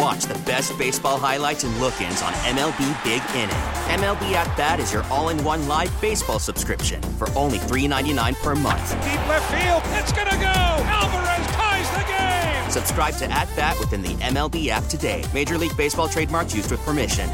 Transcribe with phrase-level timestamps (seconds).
[0.00, 3.50] And watch the best baseball highlights and look ins on MLB Big Inning.
[4.00, 8.54] MLB At Bat is your all in one live baseball subscription for only $3.99 per
[8.54, 8.90] month.
[9.02, 10.46] Deep left field, it's going to go.
[10.46, 12.70] Alvarez ties the game.
[12.70, 15.24] Subscribe to At Bat within the MLB app today.
[15.34, 17.28] Major League Baseball trademarks used with permission.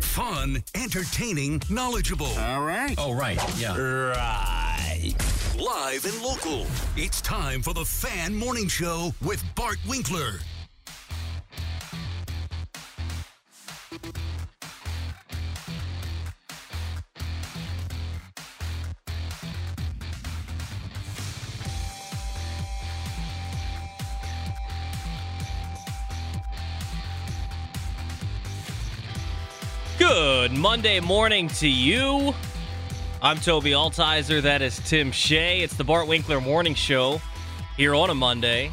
[0.00, 2.26] Fun, entertaining, knowledgeable.
[2.38, 2.94] All right.
[2.98, 3.40] Oh, right.
[3.58, 3.76] Yeah.
[3.76, 5.33] Right.
[5.58, 6.66] Live and local.
[6.96, 10.40] It's time for the Fan Morning Show with Bart Winkler.
[29.98, 32.34] Good Monday morning to you.
[33.24, 34.42] I'm Toby Altizer.
[34.42, 35.62] That is Tim Shea.
[35.62, 37.22] It's the Bart Winkler Morning Show
[37.74, 38.70] here on a Monday.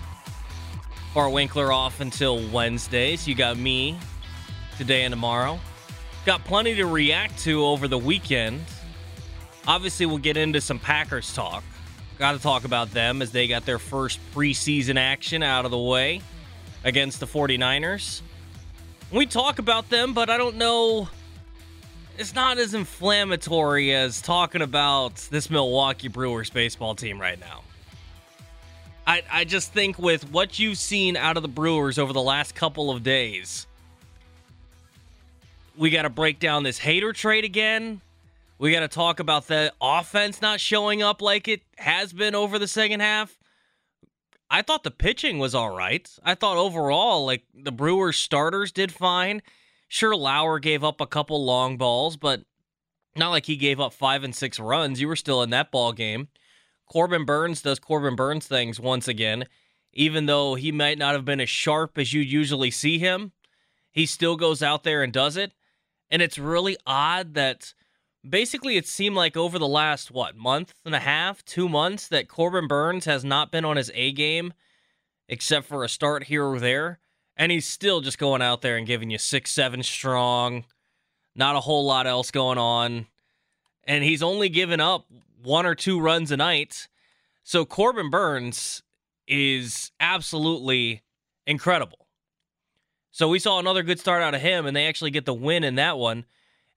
[1.13, 3.97] Bart Winkler off until Wednesday, so you got me
[4.77, 5.57] today and tomorrow.
[6.25, 8.59] Got plenty to react to over the weekend.
[9.67, 11.63] Obviously, we'll get into some Packers talk.
[12.19, 15.79] Got to talk about them as they got their first preseason action out of the
[15.79, 16.21] way
[16.83, 18.19] against the 49ers.
[19.13, 21.07] We talk about them, but I don't know.
[22.17, 27.63] It's not as inflammatory as talking about this Milwaukee Brewers baseball team right now.
[29.07, 32.53] I, I just think with what you've seen out of the Brewers over the last
[32.53, 33.65] couple of days,
[35.75, 38.01] we got to break down this Hader trade again.
[38.59, 42.59] We got to talk about the offense not showing up like it has been over
[42.59, 43.39] the second half.
[44.51, 46.07] I thought the pitching was all right.
[46.23, 49.41] I thought overall, like the Brewers starters did fine.
[49.93, 52.43] Sure, Lauer gave up a couple long balls, but
[53.17, 55.01] not like he gave up five and six runs.
[55.01, 56.29] You were still in that ball game.
[56.85, 59.47] Corbin Burnes does Corbin Burnes things once again.
[59.91, 63.33] Even though he might not have been as sharp as you usually see him,
[63.91, 65.51] he still goes out there and does it.
[66.09, 67.73] And it's really odd that
[68.27, 72.29] basically it seemed like over the last what month and a half two months that
[72.29, 74.53] corbin Burnes has not been on his a game
[75.27, 77.00] except for a start here or there
[77.37, 80.65] and he's still just going out there and giving you six seven strong
[81.35, 83.07] not a whole lot else going on
[83.85, 85.05] and he's only given up
[85.41, 86.87] one or two runs a night
[87.43, 88.83] so corbin Burnes
[89.27, 91.03] is absolutely
[91.47, 92.07] incredible
[93.11, 95.63] so we saw another good start out of him and they actually get the win
[95.63, 96.25] in that one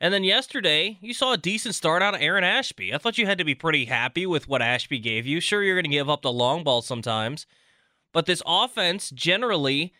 [0.00, 2.92] and then yesterday, you saw a decent start out of Aaron Ashby.
[2.92, 5.40] I thought you had to be pretty happy with what Ashby gave you.
[5.40, 7.46] Sure, you're going to give up the long ball sometimes,
[8.12, 9.94] but this offense generally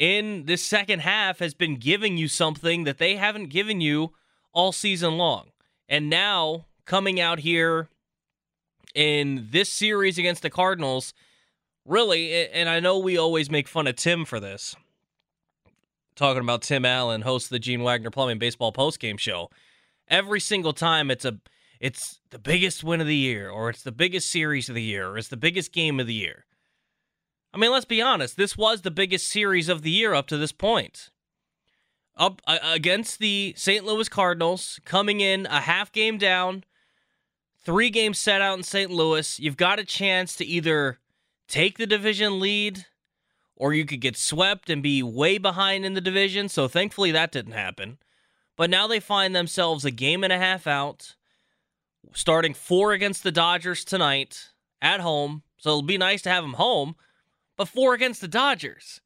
[0.00, 4.12] in this second half has been giving you something that they haven't given you
[4.52, 5.50] all season long.
[5.88, 7.88] And now, coming out here
[8.94, 11.12] in this series against the Cardinals,
[11.84, 14.74] really, and I know we always make fun of Tim for this
[16.16, 19.50] talking about Tim Allen, host of the Gene Wagner Plumbing Baseball Postgame Show.
[20.08, 21.38] Every single time it's a
[21.78, 25.08] it's the biggest win of the year, or it's the biggest series of the year,
[25.08, 26.44] or it's the biggest game of the year.
[27.52, 30.36] I mean, let's be honest, this was the biggest series of the year up to
[30.36, 31.10] this point.
[32.16, 33.84] Up uh, against the St.
[33.84, 36.64] Louis Cardinals, coming in a half game down,
[37.64, 38.90] three games set out in St.
[38.90, 40.98] Louis, you've got a chance to either
[41.48, 42.86] take the division lead
[43.56, 46.48] or you could get swept and be way behind in the division.
[46.48, 47.98] So thankfully that didn't happen.
[48.56, 51.16] But now they find themselves a game and a half out,
[52.12, 55.42] starting four against the Dodgers tonight at home.
[55.58, 56.96] So it'll be nice to have them home,
[57.60, 59.02] but four against the Dodgers.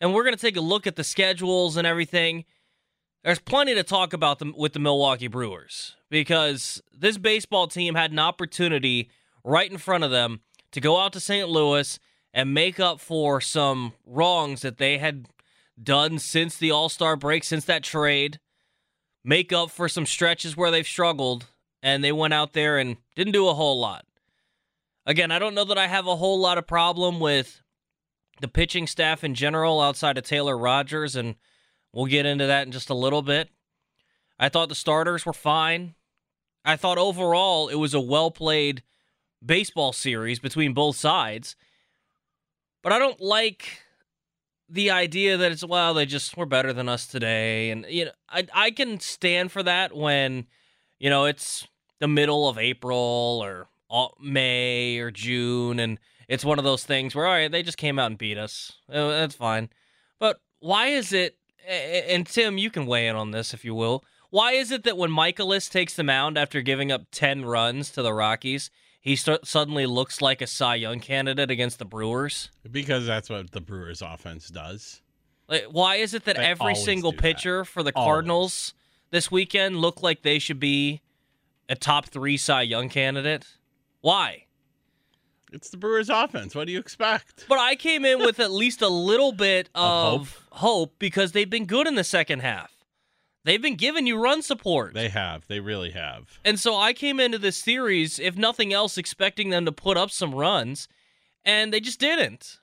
[0.00, 2.44] And we're going to take a look at the schedules and everything.
[3.24, 8.20] There's plenty to talk about with the Milwaukee Brewers because this baseball team had an
[8.20, 9.10] opportunity
[9.42, 11.48] right in front of them to go out to St.
[11.48, 11.98] Louis
[12.32, 15.26] and make up for some wrongs that they had
[15.82, 18.38] done since the All Star break, since that trade.
[19.24, 21.46] Make up for some stretches where they've struggled,
[21.82, 24.06] and they went out there and didn't do a whole lot.
[25.04, 27.60] Again, I don't know that I have a whole lot of problem with
[28.40, 31.36] the pitching staff in general outside of Taylor Rogers, and
[31.92, 33.50] we'll get into that in just a little bit.
[34.38, 35.94] I thought the starters were fine.
[36.64, 38.82] I thought overall it was a well played
[39.44, 41.56] baseball series between both sides.
[42.82, 43.82] But I don't like
[44.68, 48.10] the idea that it's well they just were better than us today and you know
[48.28, 50.46] I I can stand for that when
[50.98, 51.66] you know it's
[52.00, 53.68] the middle of April or
[54.20, 57.98] May or June and it's one of those things where all right they just came
[57.98, 59.68] out and beat us uh, that's fine
[60.18, 61.36] but why is it
[61.66, 64.96] and Tim you can weigh in on this if you will why is it that
[64.98, 68.70] when Mikolas takes the mound after giving up 10 runs to the Rockies
[69.00, 72.50] he st- suddenly looks like a Cy Young candidate against the Brewers?
[72.70, 75.00] Because that's what the Brewers offense does.
[75.48, 77.22] Like, why is it that They every single do that.
[77.22, 78.06] pitcher for the Always.
[78.06, 78.74] Cardinals
[79.10, 81.00] this weekend looked like they should be
[81.68, 83.46] a top three Cy Young candidate?
[84.00, 84.44] Why?
[85.52, 86.54] It's the Brewers offense.
[86.54, 87.46] What do you expect?
[87.48, 91.48] But I came in with at least a little bit Of of hope because they've
[91.48, 92.72] been good in the second half.
[93.44, 94.92] They've been giving you run support.
[94.92, 95.46] They have.
[95.46, 96.38] They really have.
[96.44, 100.10] And so I came into this series, if nothing else, expecting them to put up
[100.10, 100.86] some runs,
[101.44, 102.58] and they just didn't.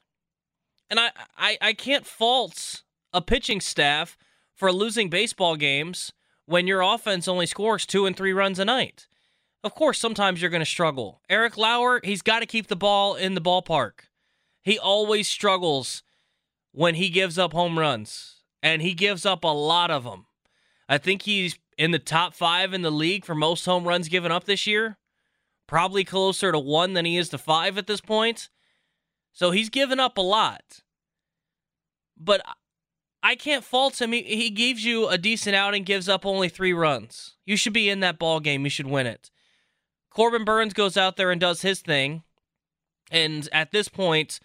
[0.89, 2.83] And I, I, I can't fault
[3.13, 4.17] a pitching staff
[4.53, 6.13] for losing baseball games
[6.45, 9.07] when your offense only scores two and three runs a night.
[9.65, 11.21] Of course, sometimes you're going to struggle.
[11.27, 13.93] Eric Lauer, he's got to keep the ball in the ballpark.
[14.61, 16.03] He always struggles
[16.71, 20.27] when he gives up home runs, and he gives up a lot of them.
[20.87, 24.31] I think he's in the top five in the league for most home runs given
[24.31, 24.99] up this year.
[25.65, 28.49] Probably closer to one than he is to five at this point.
[29.33, 30.83] So he's given up a lot.
[32.15, 32.43] But
[33.23, 34.11] I can't fault him.
[34.11, 37.33] He, gives you a decent outing, gives up only three runs.
[37.47, 38.63] You should be in that ball game.
[38.63, 39.31] You should win it.
[40.15, 42.23] Corbin Burnes goes out there and does his thing.
[43.11, 44.39] And at this point,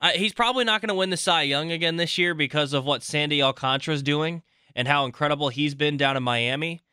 [0.00, 2.84] uh, he's probably not going to win the Cy Young again this year because of
[2.84, 4.42] what Sandy Alcantara's doing
[4.76, 6.84] and how incredible he's been down in Miami.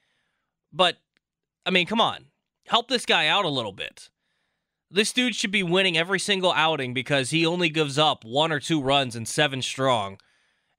[0.74, 0.98] But,
[1.63, 2.25] I mean, come on.
[2.65, 4.09] Help this guy out a little bit.
[4.89, 8.59] This dude should be winning every single outing because he only gives up one or
[8.59, 10.18] two runs and seven strong.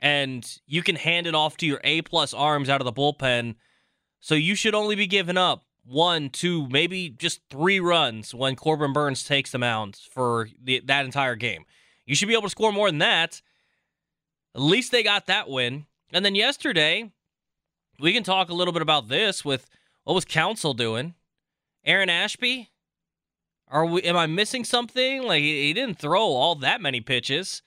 [0.01, 3.55] And you can hand it off to your A plus arms out of the bullpen.
[4.19, 8.93] So you should only be giving up one, two, maybe just three runs when Corbin
[8.93, 11.65] Burnes takes the mound for the, that entire game.
[12.07, 13.43] You should be able to score more than that.
[14.55, 15.87] At least they got that win.
[16.13, 17.11] And then yesterday,
[17.99, 19.69] we can talk a little bit about this with
[20.05, 21.15] what was Counsell doing?
[21.85, 22.71] Aaron Ashby?
[23.69, 25.23] Are we am I missing something?
[25.23, 27.63] Like he, he didn't throw all that many pitches.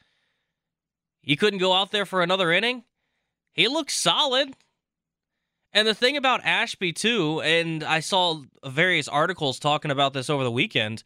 [1.21, 2.83] He couldn't go out there for another inning.
[3.51, 4.55] He looks solid.
[5.75, 10.45] And the thing about Ashby too, and I saw various articles talking about this over
[10.45, 11.03] the weekend,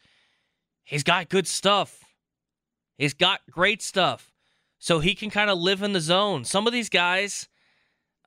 [0.83, 2.05] he's got good stuff.
[2.95, 4.31] He's got great stuff.
[4.77, 6.45] So he can kind of live in the zone.
[6.45, 7.49] Some of these guys,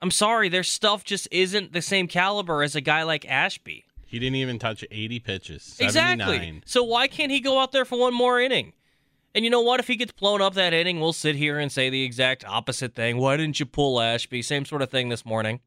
[0.02, 3.84] I'm sorry, their stuff just isn't the same caliber as a guy like Ashby.
[4.04, 5.76] He didn't even touch 80 pitches.
[5.78, 6.34] Exactly.
[6.34, 6.64] 79.
[6.66, 8.72] So why can't he go out there for one more inning?
[9.32, 9.78] And you know what?
[9.78, 12.96] If he gets blown up that inning, we'll sit here and say the exact opposite
[12.96, 13.16] thing.
[13.18, 14.42] Why didn't you pull Ashby?
[14.42, 15.60] Same sort of thing this morning.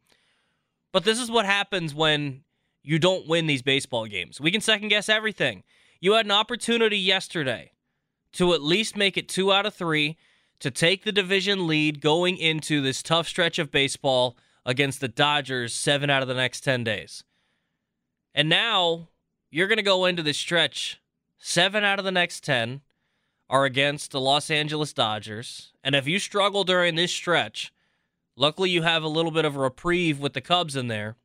[0.96, 2.46] But this is what happens when
[2.82, 4.40] you don't win these baseball games.
[4.40, 5.64] We can second guess everything.
[6.00, 7.74] You had an opportunity yesterday
[8.32, 10.16] to at least make it two out of three
[10.62, 15.74] to take the division lead going into this tough stretch of baseball against the Dodgers
[15.74, 17.26] seven out of the next 10 days.
[18.34, 19.10] And now
[19.52, 21.02] you're going to go into this stretch.
[21.38, 22.80] Seven out of the next 10
[23.50, 25.74] are against the Los Angeles Dodgers.
[25.84, 27.74] And if you struggle during this stretch,
[28.36, 31.16] luckily you have a little bit of a reprieve with the Cubs in there.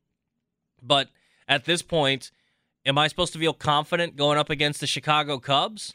[0.82, 1.08] But
[1.48, 2.30] at this point,
[2.86, 5.94] am I supposed to feel confident going up against the Chicago Cubs?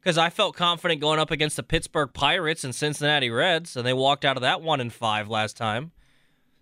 [0.00, 3.92] Because I felt confident going up against the Pittsburgh Pirates and Cincinnati Reds, and they
[3.92, 5.92] walked out of that one in five last time.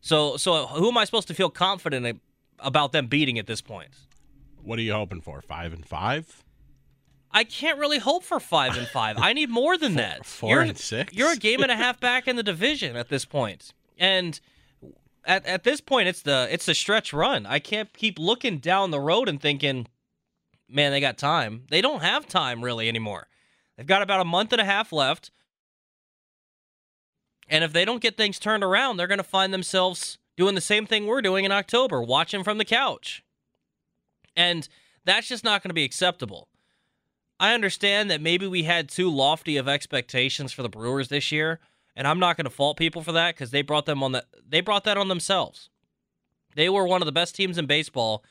[0.03, 2.21] So, so who am I supposed to feel confident
[2.59, 3.91] about them beating at this point?
[4.63, 5.41] What are you hoping for?
[5.41, 6.45] Five and five?
[7.33, 9.17] I can't really hope for five and five.
[9.19, 10.27] I need more than that.
[10.27, 11.13] four you're, and six?
[11.15, 14.41] You're a game and a half back in the division at this point, and
[15.25, 17.47] at at this point, it's the it's the stretch run.
[17.47, 19.87] I can't keep looking down the road and thinking,
[20.69, 21.65] man, they got time.
[21.71, 23.29] They don't have time really anymore.
[23.77, 25.31] They've got about a month and a half left,
[27.49, 30.61] and if they don't get things turned around, they're going to find themselves doing the
[30.61, 33.23] same thing we're doing in October, watching from the couch,
[34.35, 34.69] and
[35.05, 36.49] that's just not going to be acceptable.
[37.39, 41.59] I understand that maybe we had too lofty of expectations for the Brewers this year,
[41.97, 44.25] and I'm not going to fault people for that because they brought them on the
[44.47, 45.71] they brought that on themselves.
[46.57, 48.25] They were one of the best teams in baseball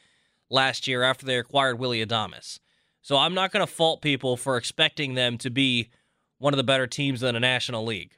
[0.49, 2.59] last year after they acquired Willie Adames.
[3.01, 5.89] So I'm not going to fault people for expecting them to be
[6.37, 8.11] one of the better teams in the National League.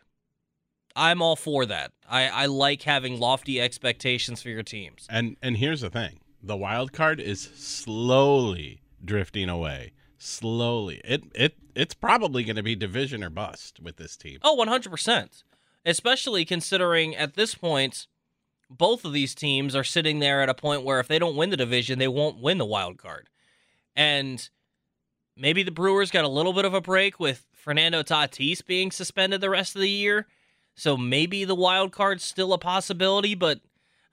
[0.96, 1.92] I'm all for that.
[2.10, 5.08] I, I like having lofty expectations for your teams.
[5.10, 9.94] And and here's the thing: the wild card is slowly drifting away.
[10.24, 14.38] Slowly, it it it's probably going to be division or bust with this team.
[14.44, 15.44] Oh, 100%.
[15.84, 18.06] Especially considering at this point,
[18.70, 21.50] both of these teams are sitting there at a point where if they don't win
[21.50, 23.30] the division, they won't win the wild card.
[23.96, 24.48] And
[25.36, 29.42] maybe the Brewers got a little bit of a break with Fernando Tatis being suspended
[29.42, 30.28] the rest of the year.
[30.76, 33.60] So maybe the wild card's still a possibility, but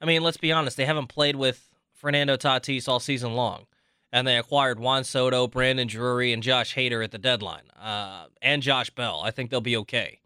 [0.01, 3.67] I mean, let's be honest, they haven't played with Fernando Tatis all season long.
[4.11, 8.63] And they acquired Juan Soto, Brandon Drury, and Josh Hader at the deadline, uh, and
[8.63, 9.21] Josh Bell.
[9.23, 10.19] I think they'll be okay.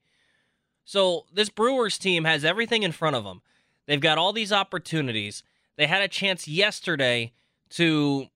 [0.86, 3.42] So this Brewers team has everything in front of them.
[3.86, 5.44] They've got all these opportunities.
[5.76, 7.34] They had a chance yesterday
[7.72, 8.28] to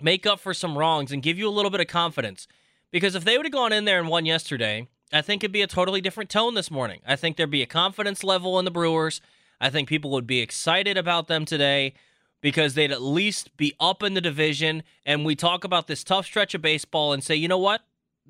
[0.00, 2.46] make up for some wrongs and give you a little bit of confidence.
[2.90, 5.62] Because if they would have gone in there and won yesterday, I think it'd be
[5.62, 7.00] a totally different tone this morning.
[7.06, 9.20] I think there'd be a confidence level in the Brewers.
[9.60, 11.94] I think people would be excited about them today
[12.42, 14.82] because they'd at least be up in the division.
[15.06, 17.80] And we talk about this tough stretch of baseball and say, you know what,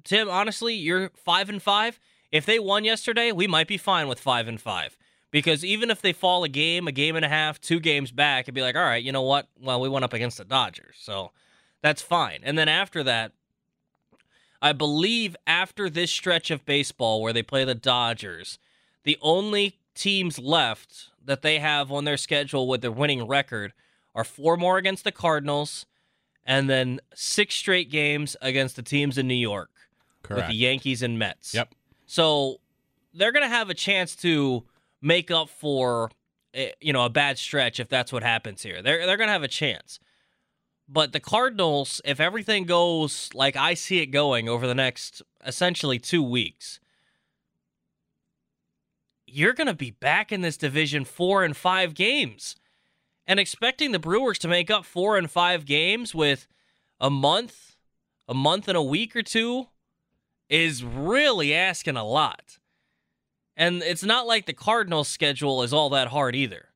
[0.04, 1.99] Tim, honestly, you're five and five.
[2.31, 4.97] If they won yesterday, we might be fine with five and five.
[5.31, 8.45] Because even if they fall a game, a game and a half, two games back,
[8.45, 9.49] it'd be like, all right, you know what?
[9.59, 10.97] Well, we went up against the Dodgers.
[11.00, 11.33] So
[11.81, 12.40] that's fine.
[12.42, 13.33] And then after that,
[14.61, 18.59] I believe after this stretch of baseball where they play the Dodgers,
[19.04, 23.73] the only teams left that they have on their schedule with their winning record
[24.14, 25.87] are four more against the Cardinals,
[26.45, 29.71] and then six straight games against the teams in New York
[30.23, 30.42] Correct.
[30.42, 31.54] with the Yankees and Mets.
[31.54, 31.75] Yep.
[32.07, 32.61] So
[33.14, 34.64] they're going to have a chance to
[35.00, 36.11] make up for
[36.54, 38.83] eh, you know a bad stretch if that's what happens here.
[38.83, 39.99] They're they're going to have a chance.
[40.88, 45.99] But the Cardinals, if everything goes like I see it going over the next essentially
[45.99, 46.81] 2 weeks,
[49.26, 52.57] you're going to be back in this division 4 and 5 games
[53.33, 56.47] and expecting the Brewers to make up four and five games with
[57.01, 57.77] a month,
[58.29, 59.69] a month and a week or two
[60.51, 62.59] is really asking a lot.
[63.57, 66.69] And it's not like the Cardinals' schedule is all that hard either.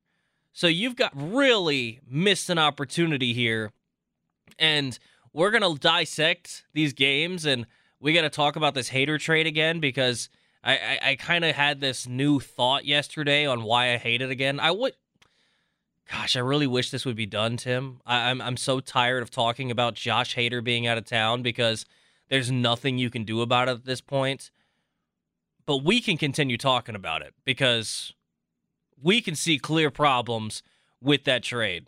[0.51, 3.71] So you've got really missed an opportunity here.
[4.57, 4.97] And
[5.33, 7.67] we're going to dissect these games and
[7.99, 10.27] we got to talk about this Hader trade again because
[10.63, 14.31] I, I, I kind of had this new thought yesterday on why I hate it
[14.31, 14.59] again.
[14.59, 14.93] I would
[16.09, 17.99] Gosh, I really wish this would be done, Tim.
[18.05, 21.41] I, am I'm, I'm so tired of talking about Josh Hader being out of town
[21.41, 21.85] because
[22.29, 24.51] there's nothing you can do about it at this point.
[25.65, 28.13] But we can continue talking about it because
[29.01, 30.63] we can see clear problems
[31.01, 31.87] with that trade.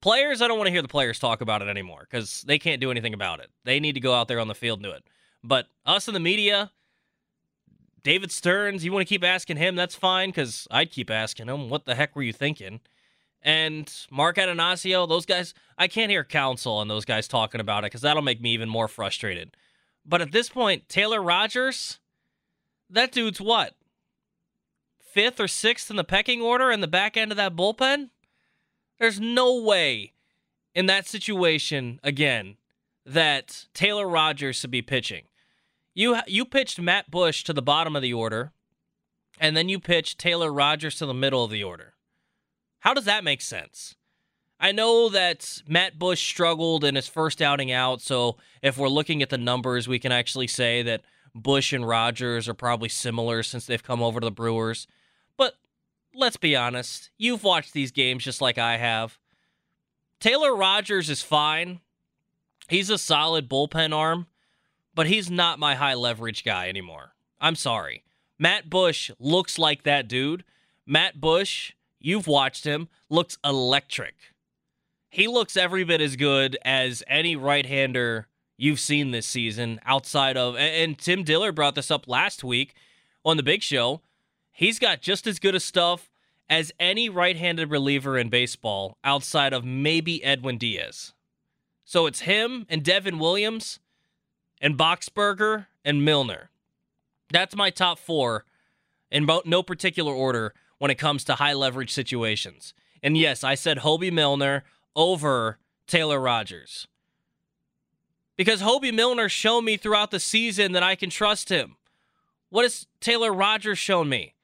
[0.00, 2.80] Players, I don't want to hear the players talk about it anymore because they can't
[2.80, 3.50] do anything about it.
[3.64, 5.04] They need to go out there on the field and do it.
[5.44, 6.70] But us in the media,
[8.02, 11.68] David Stearns, you want to keep asking him, that's fine because I'd keep asking him,
[11.68, 12.80] what the heck were you thinking?
[13.42, 17.86] And Mark Attanasio, those guys, I can't hear Counsell and those guys talking about it
[17.86, 19.56] because that'll make me even more frustrated.
[20.04, 22.00] But at this point, Taylor Rogers,
[22.90, 23.74] that dude's what?
[24.98, 28.10] Fifth or sixth in the pecking order in the back end of that bullpen?
[28.98, 30.12] There's no way
[30.74, 32.56] in that situation, again,
[33.06, 35.24] that Taylor Rogers should be pitching.
[35.94, 38.52] You, you pitched Matt Bush to the bottom of the order,
[39.40, 41.94] and then you pitched Taylor Rogers to the middle of the order.
[42.88, 43.96] How does that make sense?
[44.58, 49.20] I know that Matt Bush struggled in his first outing out, so if we're looking
[49.20, 51.02] at the numbers, we can actually say that
[51.34, 54.86] Bush and Rogers are probably similar since they've come over to the Brewers.
[55.36, 55.56] But
[56.14, 59.18] let's be honest, you've watched these games just like I have.
[60.18, 61.80] Taylor Rogers is fine.
[62.70, 64.28] He's a solid bullpen arm,
[64.94, 67.12] but he's not my high leverage guy anymore.
[67.38, 68.02] I'm sorry.
[68.38, 70.42] Matt Bush looks like that dude.
[70.86, 74.14] Matt Bush You've watched him, looks electric.
[75.10, 80.36] He looks every bit as good as any right hander you've seen this season outside
[80.36, 82.74] of, and Tim Dillard brought this up last week
[83.24, 84.02] on the big show.
[84.52, 86.10] He's got just as good a stuff
[86.50, 91.12] as any right handed reliever in baseball outside of maybe Edwin Diaz.
[91.84, 93.78] So it's him and Devin Williams
[94.60, 96.50] and Boxberger and Milner.
[97.30, 98.44] That's my top four
[99.10, 102.74] in no particular order when it comes to high leverage situations.
[103.02, 104.64] And yes, I said Hobie Milner
[104.96, 106.86] over Taylor Rogers.
[108.36, 111.76] Because Hobie Milner showed me throughout the season that I can trust him.
[112.50, 114.34] What has Taylor Rogers shown me?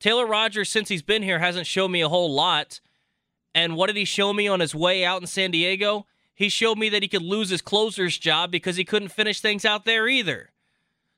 [0.00, 2.80] Taylor Rogers, since he's been here, hasn't shown me a whole lot.
[3.54, 6.06] And what did he show me on his way out in San Diego?
[6.34, 9.64] he showed me that he could lose his closer's job because he couldn't finish things
[9.64, 10.50] out there either.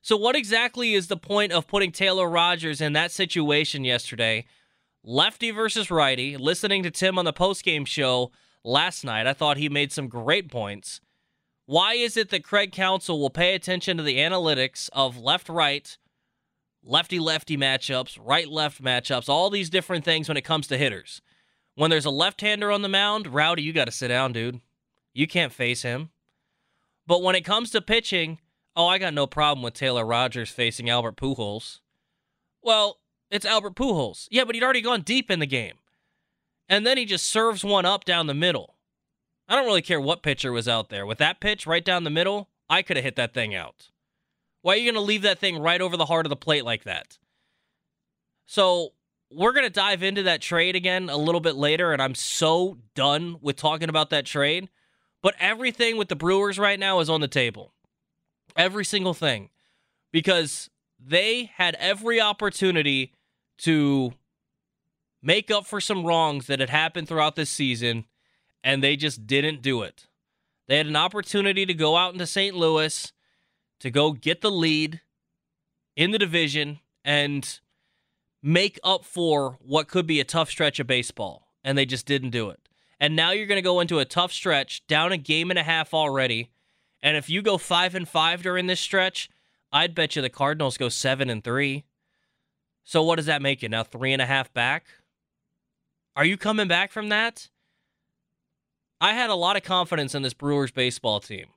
[0.05, 4.45] So, what exactly is the point of putting Taylor Rogers in that situation yesterday?
[5.03, 6.37] Lefty versus righty.
[6.37, 8.31] Listening to Tim on the postgame show
[8.63, 11.01] last night, I thought he made some great points.
[11.65, 15.97] Why is it that Craig Counsell will pay attention to the analytics of left right,
[16.83, 21.23] lefty lefty matchups, right left matchups, all these different things when it comes to hitters?
[21.73, 24.61] When there's a left hander on the mound, Rowdy, you got to sit down, dude.
[25.15, 26.11] You can't face him.
[27.07, 28.37] But when it comes to pitching,
[28.75, 31.79] oh, I got no problem with Taylor Rogers facing Albert Pujols.
[32.61, 34.27] Well, it's Albert Pujols.
[34.31, 35.75] Yeah, but he'd already gone deep in the game.
[36.67, 38.75] And then he just serves one up down the middle.
[39.47, 41.05] I don't really care what pitcher was out there.
[41.05, 43.89] With that pitch right down the middle, I could have hit that thing out.
[44.61, 46.65] Why are you going to leave that thing right over the heart of the plate
[46.65, 47.19] like that?
[48.47, 48.93] So,
[49.31, 52.77] we're going to dive into that trade again a little bit later, and I'm so
[52.95, 54.69] done with talking about that trade.
[55.21, 57.73] But everything with the Brewers right now is on the table.
[58.55, 59.49] Every single thing.
[60.11, 60.69] Because
[60.99, 63.13] they had every opportunity
[63.59, 64.13] to
[65.21, 68.05] make up for some wrongs that had happened throughout this season,
[68.63, 70.07] and they just didn't do it.
[70.67, 72.55] They had an opportunity to go out into St.
[72.55, 73.11] Louis
[73.79, 75.01] to go get the lead
[75.95, 77.59] in the division and
[78.41, 82.29] make up for what could be a tough stretch of baseball, and they just didn't
[82.29, 82.59] do it.
[82.99, 85.63] And now you're going to go into a tough stretch, down a game and a
[85.63, 86.51] half already.
[87.01, 89.29] And if you go five and five during this stretch,
[89.71, 91.85] I'd bet you the Cardinals go seven and three.
[92.83, 93.83] So what does that make you now?
[93.83, 94.85] Three and a half back?
[96.15, 97.49] Are you coming back from that?
[99.01, 101.47] I had a lot of confidence in this Brewers baseball team,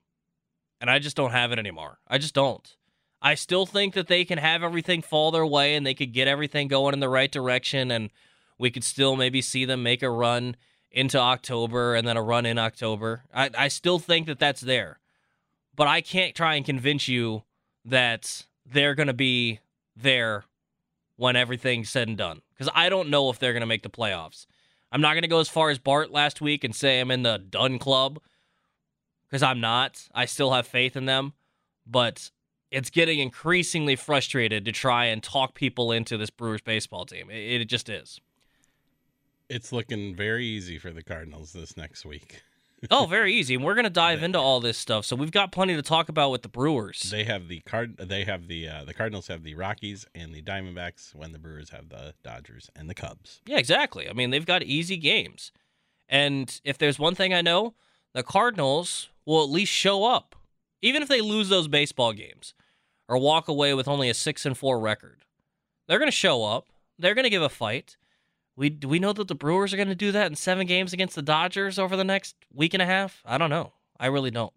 [0.80, 1.98] and I just don't have it anymore.
[2.08, 2.76] I just don't.
[3.22, 6.28] I still think that they can have everything fall their way and they could get
[6.28, 8.10] everything going in the right direction, and
[8.58, 10.56] we could still maybe see them make a run
[10.90, 13.24] into October and then a run in October.
[13.32, 14.98] I, I still think that that's there,
[15.78, 17.44] but I can't try and convince you
[17.84, 19.60] that they're going to be
[19.96, 20.44] there
[21.16, 23.88] when everything's said and done because I don't know if they're going to make the
[23.88, 24.46] playoffs.
[24.90, 27.22] I'm not going to go as far as Bart last week and say I'm in
[27.22, 28.18] the done club
[29.28, 30.08] because I'm not.
[30.12, 31.32] I still have faith in them,
[31.86, 32.32] but
[32.72, 37.30] it's getting increasingly frustrated to try and talk people into this Brewers baseball team.
[37.30, 38.20] It, it just is.
[39.48, 42.42] It's looking very easy for the Cardinals this next week.
[42.90, 43.54] Oh, very easy.
[43.54, 45.04] And we're going to dive into all this stuff.
[45.04, 47.10] So we've got plenty to talk about with the Brewers.
[47.10, 47.96] They have the card.
[47.98, 51.14] They have the uh, the Cardinals have the Rockies and the Diamondbacks.
[51.14, 53.40] When the Brewers have the Dodgers and the Cubs.
[53.46, 54.08] Yeah, exactly.
[54.08, 55.52] I mean, they've got easy games.
[56.08, 57.74] And if there's one thing I know,
[58.14, 60.34] the Cardinals will at least show up,
[60.80, 62.54] even if they lose those baseball games
[63.08, 65.24] or walk away with only a six and four record.
[65.86, 66.68] They're going to show up.
[66.98, 67.96] They're going to give a fight.
[68.58, 70.92] We do we know that the Brewers are going to do that in seven games
[70.92, 73.22] against the Dodgers over the next week and a half?
[73.24, 73.72] I don't know.
[74.00, 74.52] I really don't.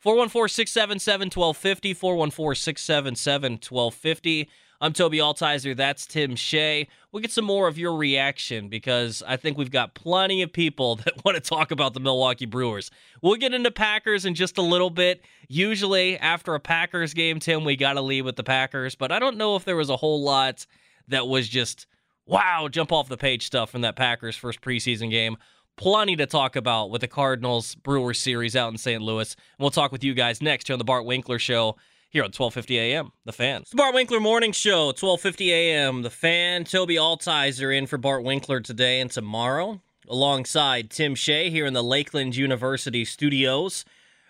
[0.00, 1.94] 414 677 1250.
[1.94, 4.50] 414 677 1250.
[4.78, 5.74] I'm Toby Altizer.
[5.74, 6.86] That's Tim Shea.
[7.10, 10.96] We'll get some more of your reaction because I think we've got plenty of people
[11.04, 12.90] that want to talk about the Milwaukee Brewers.
[13.22, 15.22] We'll get into Packers in just a little bit.
[15.48, 19.18] Usually, after a Packers game, Tim, we got to leave with the Packers, but I
[19.18, 20.66] don't know if there was a whole lot
[21.08, 21.86] that was just
[22.26, 25.36] wow, jump off the page stuff from that Packers first preseason game.
[25.76, 29.02] Plenty to talk about with the Cardinals Brewers series out in St.
[29.02, 29.34] Louis.
[29.34, 31.76] And we'll talk with you guys next here on the Bart Winkler Show
[32.08, 33.60] here on 1250 AM, The Fan.
[33.60, 36.64] It's the Bart Winkler Morning Show, 1250 AM, The Fan.
[36.64, 41.84] Toby Altizer in for Bart Winkler today and tomorrow, alongside Tim Shea here in the
[41.84, 43.84] Lakeland University studios.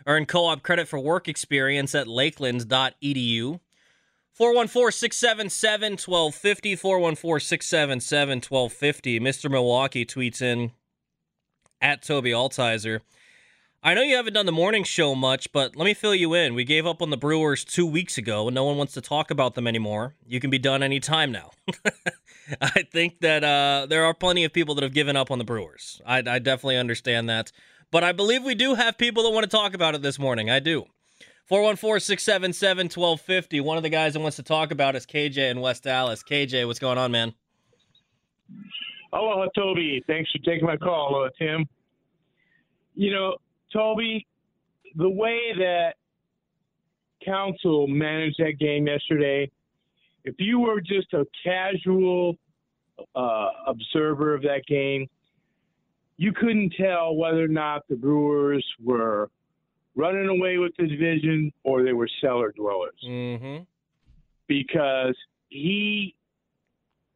[0.05, 3.61] Earn co-op credit for work experience at lakeland.edu.
[4.37, 6.77] 414 677 1250.
[6.77, 9.21] 414 677 1250.
[9.21, 9.51] Mr.
[9.51, 10.73] Milwaukee tweets in
[11.81, 13.01] at Toby Altizer.
[13.83, 16.55] I know you haven't done the morning show much, but let me fill you in.
[16.55, 19.31] We gave up on the Brewers two weeks ago, and no one wants to talk
[19.31, 20.17] about them anymore.
[20.27, 21.53] You can be done anytime now.
[22.61, 25.45] I think that uh, there are plenty of people that have given up on the
[25.45, 26.03] Brewers.
[26.05, 27.53] I, I definitely understand that.
[27.91, 30.51] But I believe we do have people that want to talk about it this morning.
[30.51, 30.87] I do.
[31.47, 33.61] 414 677 1250.
[33.61, 36.25] One of the guys that wants to talk about is KJ in West Allis.
[36.25, 37.33] KJ, what's going on, man?
[39.13, 40.03] Aloha, Toby.
[40.09, 41.11] Thanks for taking my call.
[41.11, 41.65] Aloha, Tim.
[42.97, 43.37] You know,
[43.73, 44.27] Toby,
[44.97, 45.95] the way that
[47.25, 49.49] Counsell managed that game yesterday,
[50.25, 52.37] if you were just a casual
[53.15, 55.07] uh, observer of that game,
[56.17, 59.31] you couldn't tell whether or not the Brewers were
[59.97, 62.95] running away with his vision or they were cellar dwellers.
[63.05, 63.65] Mm-hmm.
[64.47, 65.17] Because
[65.49, 66.15] he,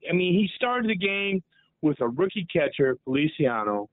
[0.09, 1.43] I mean, he started the game
[1.83, 3.89] with a rookie catcher, Feliciano,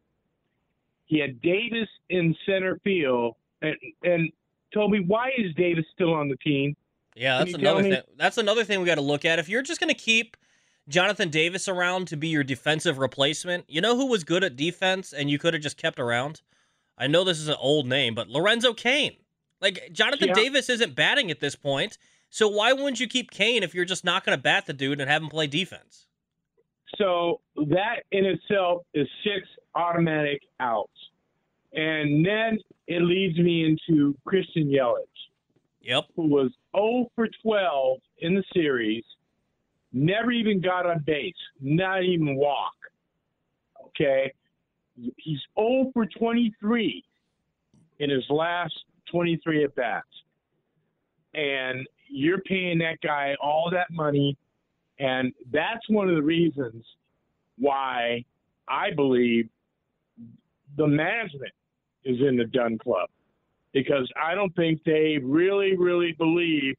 [1.05, 4.31] He had Davis in center field, and and
[4.73, 6.75] Toby, why is Davis still on the team?
[7.15, 8.01] Yeah, that's another thing.
[8.17, 9.39] That's another thing we got to look at.
[9.39, 10.37] If you're just going to keep
[10.87, 15.13] Jonathan Davis around to be your defensive replacement, you know who was good at defense
[15.13, 16.41] and you could have just kept around?
[16.97, 19.15] I know this is an old name, but Lorenzo Cain.
[19.61, 20.33] Like Jonathan Yeah.
[20.35, 21.97] Davis isn't batting at this point,
[22.29, 24.99] so why wouldn't you keep Cain if you're just not going to bat the dude
[24.99, 26.07] and have him play defense?
[26.97, 30.91] So that in itself is six automatic outs.
[31.73, 35.03] And then it leads me into Christian Yelich,
[35.81, 36.05] Yep.
[36.15, 39.03] who was 0 for 12 in the series,
[39.91, 42.73] never even got on base, not even walk.
[43.87, 44.31] Okay?
[45.17, 47.03] He's 0 for 23
[47.99, 48.73] in his last
[49.11, 50.07] 23 at bats.
[51.33, 54.37] And you're paying that guy all that money
[54.99, 56.83] and that's one of the reasons
[57.57, 58.23] why
[58.67, 59.49] I believe
[60.75, 61.53] the management
[62.03, 63.09] is in the Dunn Club.
[63.73, 66.75] Because I don't think they really, really believe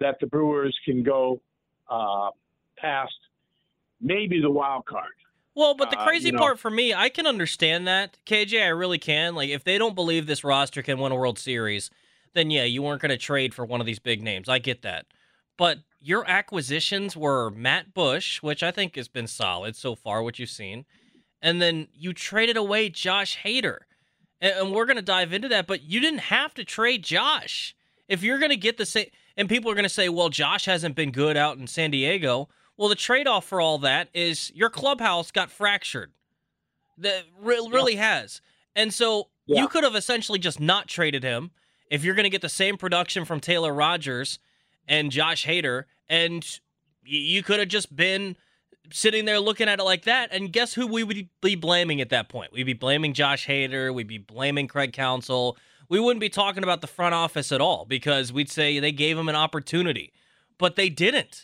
[0.00, 1.40] that the Brewers can go
[1.88, 2.30] uh,
[2.76, 3.14] past
[4.00, 5.12] maybe the wild card.
[5.56, 8.62] Well, but the Uh, crazy you know- part for me, I can understand that, KJ.
[8.62, 9.34] I really can.
[9.34, 11.90] Like, if they don't believe this roster can win a World Series,
[12.34, 14.48] then yeah, you weren't going to trade for one of these big names.
[14.48, 15.06] I get that.
[15.56, 20.38] But your acquisitions were Matt Bush, which I think has been solid so far, what
[20.38, 20.84] you've seen.
[21.40, 23.78] And then you traded away Josh Hader.
[24.42, 27.74] And, and we're going to dive into that, but you didn't have to trade Josh.
[28.08, 29.06] If you're going to get the same,
[29.38, 32.50] and people are going to say, well, Josh hasn't been good out in San Diego.
[32.76, 36.12] Well, the trade off for all that is your clubhouse got fractured.
[36.98, 38.40] That re- really has.
[38.74, 39.62] And so Yeah.
[39.62, 41.50] you could have essentially just not traded him
[41.90, 44.38] if you're going to get the same production from Taylor Rogers
[44.88, 46.42] and Josh Hader, and
[47.04, 48.36] y- you could have just been
[48.92, 50.28] sitting there looking at it like that.
[50.32, 52.52] And guess who we would be blaming at that point?
[52.52, 53.92] We'd be blaming Josh Hader.
[53.92, 55.56] We'd be blaming Craig Counsell.
[55.88, 59.16] We wouldn't be talking about the front office at all because we'd say they gave
[59.18, 60.12] him an opportunity,
[60.58, 61.42] but they didn't.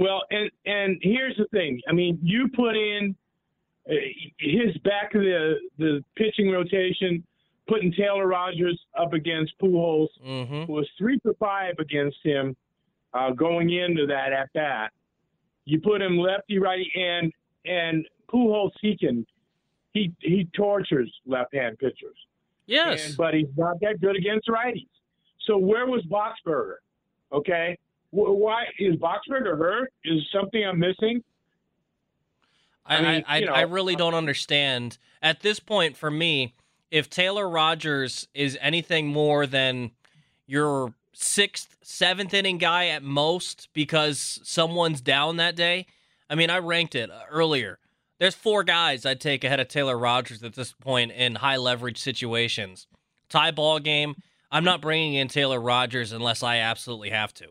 [0.00, 1.80] Well, and and here's the thing.
[1.88, 3.14] I mean, you put in
[3.88, 3.94] uh,
[4.38, 7.22] his back of the the pitching rotation,
[7.68, 10.62] putting Taylor Rogers up against Pujols, Mm-hmm.
[10.64, 12.56] who was three for five against him
[13.14, 14.90] uh, going into that at bat.
[15.66, 17.30] You put him lefty, righty, and
[17.66, 19.26] and Pujols he can
[19.92, 22.16] he he tortures left hand pitchers.
[22.66, 23.08] Yes.
[23.08, 24.88] And, but he's not that good against righties.
[25.46, 26.76] So where was Boxberger?
[27.32, 27.76] Okay,
[28.10, 29.92] why is Boxberger hurt?
[30.04, 31.22] Is something I'm missing?
[32.84, 34.98] I, I mean, I, you know, I really don't understand.
[35.22, 36.54] At this point, for me,
[36.90, 39.92] if Taylor Rogers is anything more than
[40.46, 45.86] your sixth, seventh inning guy at most because someone's down that day,
[46.28, 47.78] I mean, I ranked it uh, earlier.
[48.18, 51.98] There's four guys I'd take ahead of Taylor Rogers at this point in high leverage
[51.98, 52.86] situations.
[53.28, 54.16] Tie ball game.
[54.50, 57.46] I'm not bringing in Taylor Rogers unless I absolutely have to.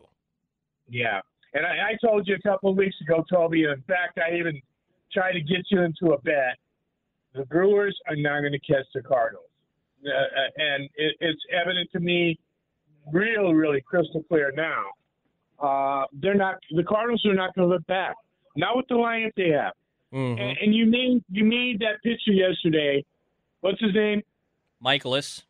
[0.90, 1.20] Yeah,
[1.54, 3.64] and I, I told you a couple of weeks ago, Toby.
[3.64, 4.60] In fact, I even
[5.12, 6.58] tried to get you into a bet.
[7.34, 9.46] The Brewers are not going to catch the Cardinals,
[10.04, 12.38] uh, uh, and it, it's evident to me,
[13.12, 14.84] real, really crystal clear now.
[15.62, 16.56] Uh, they're not.
[16.72, 18.16] The Cardinals are not going to look back.
[18.56, 19.74] Not with the lineup they have.
[20.12, 20.40] Mm-hmm.
[20.40, 23.04] And, and you made you made that picture yesterday.
[23.60, 24.22] What's his name?
[24.84, 25.44] Mikolas.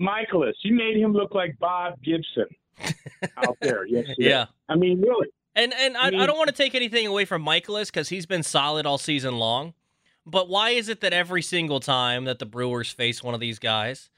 [0.00, 0.54] Mikolas.
[0.62, 2.46] You made him look like Bob Gibson
[3.36, 4.14] out there yesterday.
[4.18, 4.46] Yeah.
[4.68, 5.28] I mean, really.
[5.54, 8.26] And and I, I mean- don't want to take anything away from Mikolas because he's
[8.26, 9.74] been solid all season long.
[10.26, 13.58] But why is it that every single time that the Brewers face one of these
[13.58, 14.08] guys,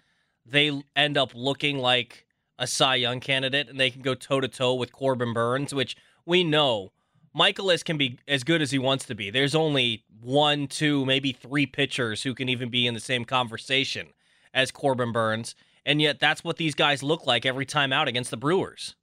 [0.45, 2.27] they end up looking like
[2.59, 5.97] a Cy Young candidate and they can go toe to toe with Corbin Burnes, which
[6.25, 6.93] we know
[7.37, 9.31] Mikolas can be as good as he wants to be.
[9.31, 14.09] There's only one, two, maybe three pitchers who can even be in the same conversation
[14.55, 15.55] as Corbin Burnes.
[15.87, 18.97] And yet that's what these guys look like every time out against the Brewers.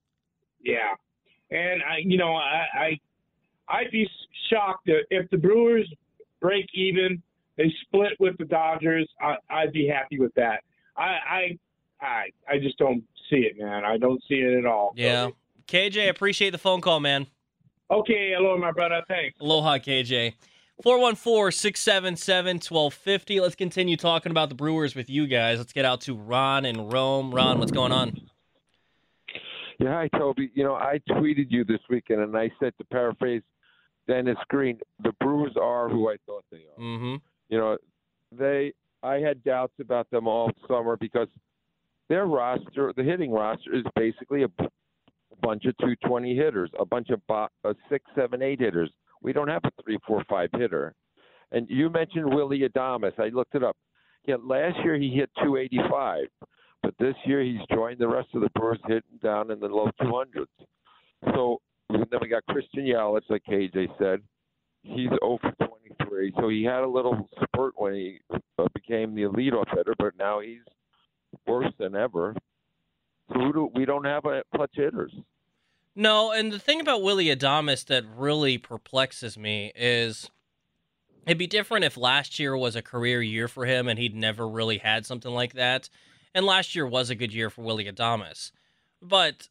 [0.63, 0.93] Yeah,
[1.50, 3.00] and I, you know, I, I,
[3.69, 4.08] I'd be
[4.50, 5.91] shocked if- the Brewers
[6.41, 7.24] break even,
[7.58, 9.10] they split with the Dodgers.
[9.22, 10.62] I, I'd be happy with that.
[10.98, 11.60] I, I,
[12.02, 13.86] I, I just don't see it, man.
[13.86, 14.93] I don't see it at all.
[14.96, 15.30] Yeah.
[15.67, 17.28] KJ, appreciate the phone call, man.
[17.89, 18.34] Okay.
[18.36, 19.02] Hello, my brother.
[19.08, 19.38] Thanks.
[19.39, 20.34] Aloha, KJ.
[20.84, 23.39] 414 677 1250.
[23.39, 25.58] Let's continue talking about the Brewers with you guys.
[25.58, 27.34] Let's get out to Ron and Rome.
[27.34, 28.19] Ron, what's going on?
[29.80, 30.52] Yeah, hi, Toby.
[30.54, 33.43] You know, I tweeted you this weekend, and I said to paraphrase
[34.10, 36.82] Dennis Green, the Brewers are who I thought they are.
[36.82, 37.15] Mm-hmm.
[37.48, 37.78] You know,
[38.38, 38.74] they.
[39.02, 41.30] I had doubts about them all summer because
[42.10, 44.65] their roster, the hitting roster, is basically a b-
[45.41, 48.89] bunch of 220 hitters, a bunch of bo- uh, six, seven, eight hitters.
[49.24, 50.94] We don't have a three, four, five hitter.
[51.52, 53.18] And you mentioned Willie Adames.
[53.20, 53.78] I looked it up.
[54.26, 56.26] Yeah, last year he hit 285,
[56.82, 59.90] but this year he's joined the rest of the Brewers hitting down in the low
[60.02, 60.46] 200s.
[61.34, 61.60] So
[61.90, 64.22] then we got Christian Yelich, like KJ said.
[64.84, 69.24] He's 0 for 23, so he had a little spurt when he uh, became the
[69.24, 70.60] leadoff hitter, but now he's
[71.48, 72.36] worse than ever.
[73.32, 75.14] So we don't have a clutch hitters.
[75.95, 80.32] No, and the thing about Willie Adames that really perplexes me is
[81.25, 84.47] it'd be different if last year was a career year for him and he'd never
[84.47, 85.89] really had something like that.
[86.34, 88.51] And last year was a good year for Willie Adames.
[89.01, 89.49] But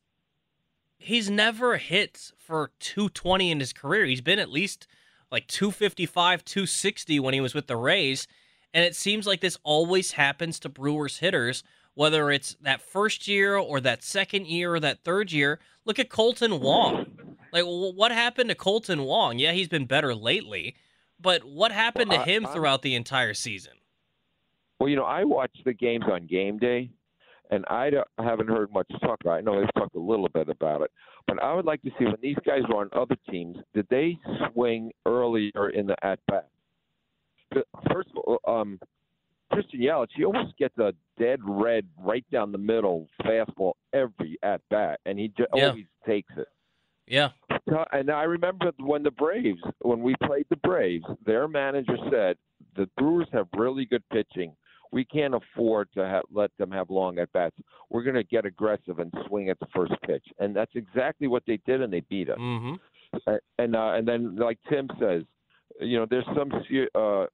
[0.99, 4.05] he's never hit for 220 in his career.
[4.07, 4.89] He's been at least
[5.31, 8.27] like 255, 260 when he was with the Rays.
[8.75, 11.63] And it seems like this always happens to Brewers hitters,
[11.95, 15.61] whether it's that first year or that second year or that third year.
[15.85, 17.37] Look at Kolten Wong.
[17.53, 19.39] Like, what happened to Kolten Wong?
[19.39, 20.77] Yeah, he's been better lately,
[21.21, 23.75] but what happened Well, to him I- throughout the entire season?
[24.79, 26.91] Well, you know, I watch the games on game day,
[27.51, 29.39] and I don't- I haven't heard much talk about it.
[29.39, 30.91] I know they've talked a little bit about it,
[31.27, 34.19] but I would like to see when these guys were on other teams, did they
[34.53, 36.49] swing earlier in the at bat?
[37.93, 38.81] First of all, um,
[39.53, 44.61] Christian Yelich, he almost gets a dead red right down the middle fastball every at
[44.71, 45.69] bat, and he just Yeah.
[45.69, 46.49] always takes it.
[47.07, 47.31] Yeah.
[47.93, 52.37] And I remember when the Braves, when we played the Braves, their manager said
[52.77, 54.57] the Brewers have really good pitching.
[54.91, 57.57] We can't afford to have, let them have long at bats.
[57.89, 61.45] We're going to get aggressive and swing at the first pitch, and that's exactly what
[61.47, 62.39] they did, and they beat us.
[62.39, 62.75] Mm-hmm.
[63.27, 65.23] Uh, And uh, and then, like Tim says,
[65.81, 66.53] you know, there's some
[66.95, 67.27] uh,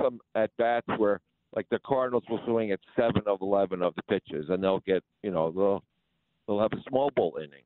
[0.00, 1.20] some at bats where
[1.56, 5.02] like the Cardinals will swing at seven of eleven of the pitches, and they'll get,
[5.22, 5.82] you know, they'll
[6.46, 7.64] they'll have a small ball inning.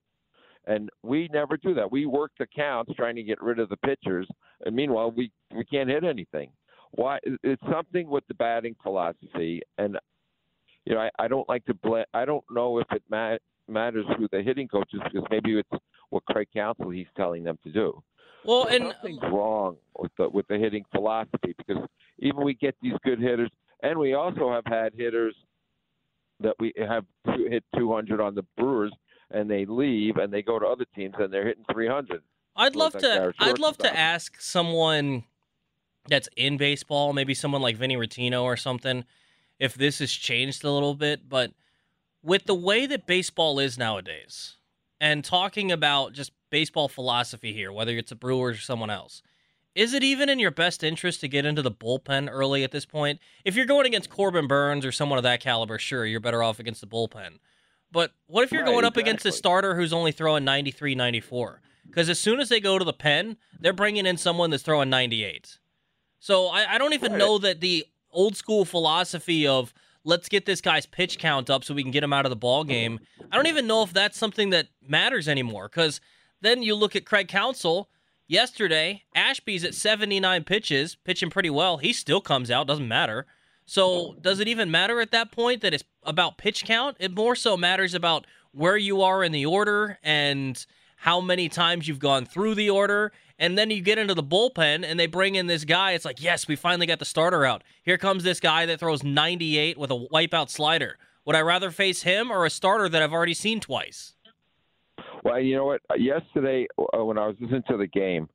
[0.66, 1.90] And we never do that.
[1.90, 4.28] We work the counts trying to get rid of the pitchers,
[4.64, 6.50] and meanwhile we we can't hit anything.
[6.92, 7.18] Why?
[7.42, 9.98] It's something with the batting philosophy, and
[10.84, 12.04] you know I, I don't like to blame.
[12.14, 13.36] I don't know if it ma-
[13.68, 17.58] matters who the hitting coach is because maybe it's what Craig Counsell he's telling them
[17.64, 18.00] to do.
[18.44, 21.82] Well, and something's wrong with the with the hitting philosophy because
[22.20, 23.50] even we get these good hitters,
[23.82, 25.34] and we also have had hitters
[26.40, 28.92] that we have hit 200 on the Brewers,
[29.30, 32.22] and they leave and they go to other teams and they're hitting 300.
[32.56, 33.32] I'd love like to.
[33.38, 35.24] I'd love to ask someone
[36.08, 39.04] that's in baseball, maybe someone like Vinny Rotino or something,
[39.58, 41.28] if this has changed a little bit.
[41.28, 41.52] But
[42.22, 44.56] with the way that baseball is nowadays,
[45.00, 49.22] and talking about just baseball philosophy here, whether it's the Brewers or someone else,
[49.74, 52.84] is it even in your best interest to get into the bullpen early at this
[52.86, 53.20] point?
[53.44, 56.58] If you're going against Corbin Burnes or someone of that caliber, sure, you're better off
[56.58, 57.38] against the bullpen.
[57.92, 61.60] But what if you're Right, going up against a starter who's only throwing 93, 94?
[61.90, 64.90] Because as soon as they go to the pen, they're bringing in someone that's throwing
[64.90, 65.58] 98.
[66.18, 67.18] So I, I don't even Right.
[67.18, 69.72] know that the old school philosophy of
[70.04, 72.36] let's get this guy's pitch count up so we can get him out of the
[72.36, 73.00] ball game.
[73.30, 75.68] I don't even know if that's something that matters anymore.
[75.68, 76.00] Because
[76.40, 77.88] then you look at Craig Counsell
[78.30, 79.02] yesterday.
[79.14, 81.78] Ashby's at 79 pitches, pitching pretty well.
[81.78, 83.26] He still comes out, doesn't matter.
[83.66, 86.96] So does it even matter at that point that it's about pitch count?
[87.00, 90.64] It more so matters about where you are in the order and
[90.96, 93.12] how many times you've gone through the order.
[93.38, 95.92] And then you get into the bullpen and they bring in this guy.
[95.92, 97.62] It's like, yes, we finally got the starter out.
[97.82, 100.98] Here comes this guy that throws 98 with a wipeout slider.
[101.24, 104.14] Would I rather face him or a starter that I've already seen twice?
[105.24, 105.80] Well, you know what?
[105.98, 108.28] Yesterday, uh, when I was listening to the game,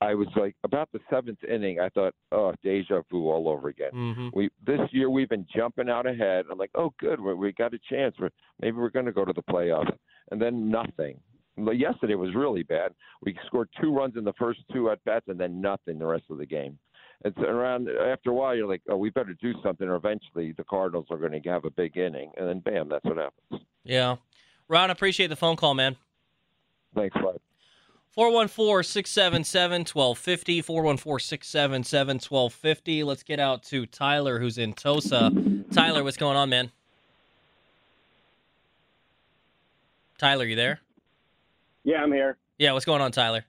[0.00, 3.90] I was like, about the seventh inning, I thought, oh, deja vu all over again.
[3.92, 4.28] Mm-hmm.
[4.32, 6.44] We this year we've been jumping out ahead.
[6.50, 8.14] I'm like, oh, good, we, we got a chance.
[8.18, 9.92] We're, maybe we're going to go to the playoffs,
[10.30, 11.18] and then nothing.
[11.56, 12.92] Yesterday was really bad.
[13.22, 16.24] We scored two runs in the first two at bats, and then nothing the rest
[16.30, 16.78] of the game.
[17.24, 18.54] It's around after a while.
[18.54, 21.64] You're like, oh, we better do something, or eventually the Cardinals are going to have
[21.64, 23.66] a big inning, and then bam, that's what happens.
[23.82, 24.16] Yeah.
[24.68, 25.96] Ron, I appreciate the phone call, man.
[26.94, 27.40] Thanks, bud.
[28.10, 30.62] 414 677 1250.
[30.62, 33.04] 414 677 1250.
[33.04, 35.30] Let's get out to Tyler, who's in Tosa.
[35.72, 36.72] Tyler, what's going on, man?
[40.18, 40.80] Tyler, you there?
[41.84, 42.36] Yeah, I'm here.
[42.58, 43.44] Yeah, what's going on, Tyler?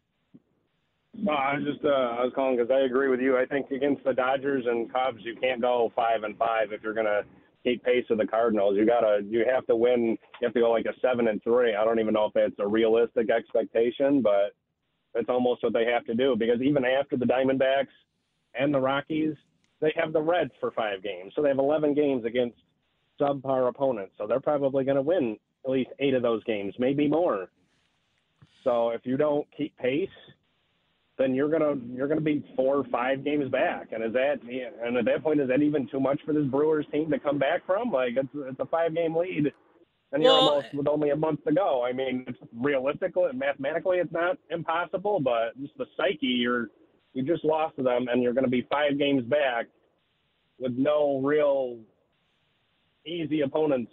[1.15, 3.37] No, I was just uh, I was calling because I agree with you.
[3.37, 6.93] I think against the Dodgers and Cubs, you can't go five and five if you're
[6.93, 7.23] gonna
[7.63, 8.75] keep pace with the Cardinals.
[8.77, 10.17] You gotta you have to win.
[10.41, 11.75] You have to go like a seven and three.
[11.75, 14.53] I don't even know if it's a realistic expectation, but
[15.13, 17.87] that's almost what they have to do because even after the Diamondbacks
[18.53, 19.35] and the Rockies,
[19.81, 22.57] they have the Reds for five games, so they have 11 games against
[23.19, 24.13] subpar opponents.
[24.17, 27.49] So they're probably going to win at least eight of those games, maybe more.
[28.63, 30.09] So if you don't keep pace,
[31.19, 33.89] then you're gonna you're gonna be four or five games back.
[33.91, 36.85] And is that and at that point is that even too much for this Brewers
[36.91, 37.91] team to come back from?
[37.91, 39.51] Like it's it's a five game lead,
[40.13, 41.83] and you're Well, almost with only a month to go.
[41.83, 46.69] I mean, it's realistically, mathematically, it's not impossible, but just the psyche, you're
[47.13, 49.65] you just lost to them, and you're going to be five games back
[50.57, 51.79] with no real
[53.05, 53.91] easy opponents.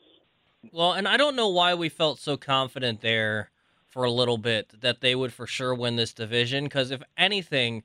[0.72, 3.50] Well, and I don't know why we felt so confident there
[3.96, 6.64] for a little bit that they would for sure win this division.
[6.64, 7.82] Because if anything,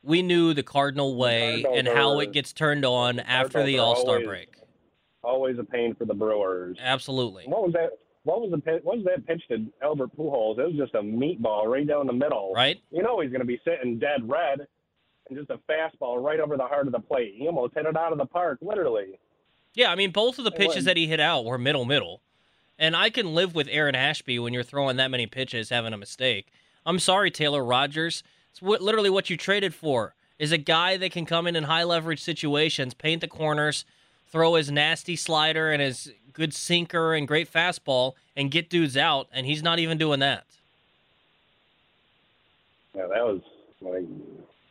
[0.00, 3.76] we knew the Cardinal way Cardinals and how are- it gets turned on after the
[3.80, 4.48] are All Star always- break.
[5.24, 6.78] Always a pain for the Brewers.
[6.80, 7.46] Absolutely.
[7.46, 7.98] What was that?
[8.22, 10.58] What was the pi- what was that pitch to Albert Pujols?
[10.60, 12.52] It was just a meatball right down the middle.
[12.54, 12.80] Right.
[12.92, 14.68] You know he's going to be sitting dead red,
[15.28, 17.34] and just a fastball right over the heart of the plate.
[17.36, 19.18] He almost hit it out of the park, literally.
[19.74, 20.84] Yeah, I mean, both of the It pitches was.
[20.84, 22.22] that he hit out were middle middle.
[22.80, 25.98] And I can live with Aaron Ashby when you're throwing that many pitches having a
[25.98, 26.46] mistake.
[26.86, 28.22] I'm sorry, Taylor Rogers.
[28.50, 31.64] It's what, literally what you traded for is a guy that can come in in
[31.64, 33.84] high leverage situations, paint the corners,
[34.26, 39.28] throw his nasty slider and his good sinker and great fastball and get dudes out,
[39.30, 40.44] and he's not even doing that.
[42.94, 43.42] Yeah, that was
[43.82, 44.04] like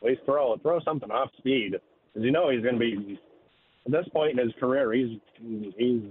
[0.02, 1.76] at least throw throw something off speed
[2.13, 3.19] because you know he's going to be
[3.86, 4.91] at this point in his career.
[4.93, 5.19] He's
[5.78, 6.02] he's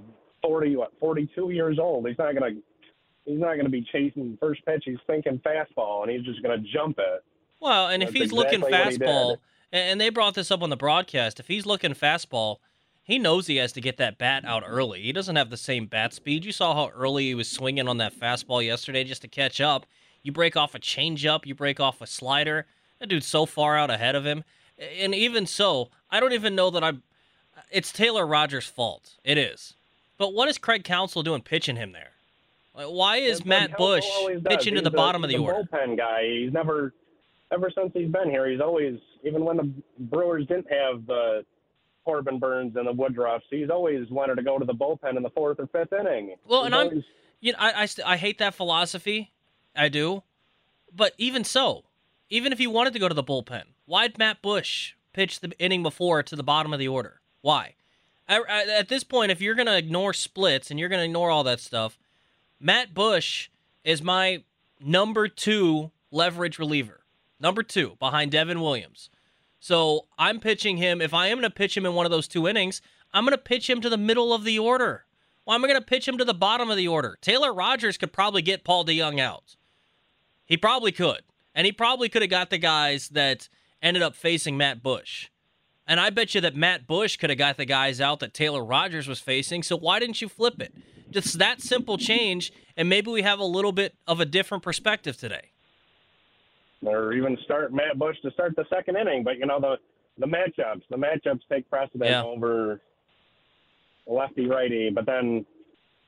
[0.48, 2.08] forty what forty two years old.
[2.08, 2.60] He's not going to
[3.24, 4.82] he's not to be chasing first pitch.
[4.86, 7.22] He's thinking fastball and he's just going to jump it.
[7.60, 9.08] Well, and if That's he's looking exactly he did.
[9.08, 9.36] fastball,
[9.72, 12.56] and and they brought this up on the broadcast, if he's looking fastball,
[13.02, 15.02] he knows he has to get that bat out early.
[15.02, 16.44] He doesn't have the same bat speed.
[16.44, 19.86] You saw how early he was swinging on that fastball yesterday just to catch up.
[20.22, 22.66] You break off a changeup, you break off a slider.
[22.98, 24.44] That dude's so far out ahead of him.
[24.78, 27.02] And even so, I don't even know that I'm.
[27.70, 29.16] It's Taylor Rogers' fault.
[29.24, 29.74] It is.
[30.18, 32.10] But what is Craig Counsell doing pitching him there?
[32.74, 35.68] Like, why is what Matt Bush always pitching to the bottom of the order?
[35.72, 36.22] Bullpen guy.
[36.42, 36.92] He's never,
[37.52, 41.44] ever since he's been here, he's always, even when the Brewers didn't have the
[42.04, 45.30] Corbin Burnes and the Woodruffs, he's always wanted to go to the bullpen in the
[45.30, 46.36] fourth or fifth inning.
[46.46, 47.04] Well, He's and I'm,
[47.40, 49.32] you know, I, I, st- I hate that philosophy.
[49.74, 50.22] I do.
[50.94, 51.84] But even so,
[52.30, 55.82] even if he wanted to go to the bullpen, why'd Matt Bush pitch the inning
[55.82, 57.20] before to the bottom of the order?
[57.40, 57.74] Why?
[58.28, 61.04] I, I, at this point, if you're going to ignore splits and you're going to
[61.04, 61.98] ignore all that stuff,
[62.60, 63.48] Matt Bush
[63.84, 64.42] is my
[64.80, 67.00] number two leverage reliever.
[67.40, 69.10] Number two behind Devin Williams.
[69.60, 71.00] So I'm pitching him.
[71.00, 73.36] If I am going to pitch him in one of those two innings, I'm going
[73.36, 75.04] to pitch him to the middle of the order.
[75.44, 77.16] Why am I going to pitch him to the bottom of the order?
[77.22, 79.56] Taylor Rogers could probably get Paul DeJong out.
[80.44, 81.22] He probably could.
[81.54, 83.48] And he probably could have got the guys that
[83.82, 85.28] ended up facing Matt Bush.
[85.88, 88.62] And I bet you that Matt Bush could have got the guys out that Taylor
[88.62, 89.62] Rogers was facing.
[89.62, 90.74] So why didn't you flip it?
[91.10, 95.16] Just that simple change, and maybe we have a little bit of a different perspective
[95.16, 95.50] today.
[96.84, 99.24] or even start Matt Bush to start the second inning.
[99.24, 99.76] But you know the
[100.18, 102.22] the matchups, the matchups take precedent Yeah.
[102.22, 102.80] over
[104.06, 104.90] lefty righty.
[104.90, 105.44] But then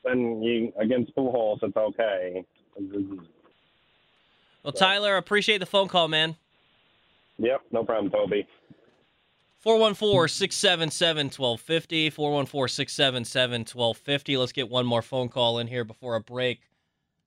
[0.04, 2.44] then you against Pujols, it's okay.
[4.62, 6.36] Well, Tyler, appreciate the phone call, man.
[7.38, 8.46] Yep, no problem, Toby.
[9.60, 12.10] 414 677 1250.
[12.10, 14.36] 414 677 1250.
[14.38, 16.60] Let's get one more phone call in here before a break.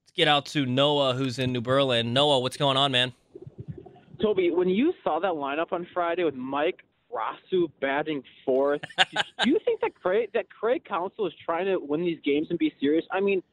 [0.04, 2.12] Let's get out to Noah, who's in New Berlin.
[2.13, 3.13] Noah, what's going on, man?
[4.22, 8.82] Toby, when you saw that lineup on Friday with Mike Brosseau batting fourth,
[9.43, 12.58] do you think that Craig that Craig Counsell is trying to win these games and
[12.58, 13.06] be serious?
[13.12, 13.43] I mean,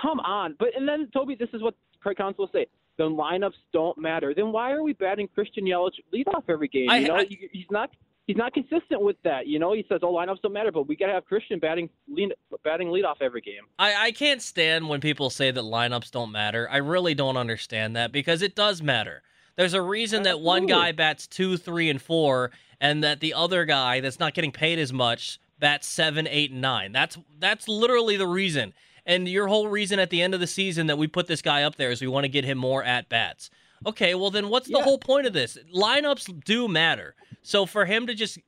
[0.00, 0.56] come on.
[0.58, 2.66] But and then Toby, this is what Craig Counsell will say.
[2.98, 4.34] The lineups don't matter.
[4.34, 6.90] Then why are we batting Christian Yelich lead off every game?
[6.90, 7.90] I- you know, I- he's not
[8.26, 9.46] he's not consistent with that.
[9.46, 11.88] You know, he says, "Oh, lineups don't matter," but we got to have Christian batting
[12.08, 12.32] lead,
[12.64, 13.62] batting lead off every game.
[13.78, 16.68] I, I can't stand when people say that lineups don't matter.
[16.70, 19.22] I really don't understand that because it does matter.
[19.56, 23.64] There's a reason that one guy bats two, three, and four, and that the other
[23.64, 26.92] guy that's not getting paid as much bats seven, eight, and nine.
[26.92, 28.74] That's that's literally the reason.
[29.06, 31.62] And your whole reason at the end of the season that we put this guy
[31.62, 33.50] up there is we want to get him more at bats.
[33.84, 34.84] Okay, well then what's the Yeah.
[34.84, 35.58] whole point of this?
[35.74, 37.14] Lineups do matter.
[37.42, 38.38] So for him to just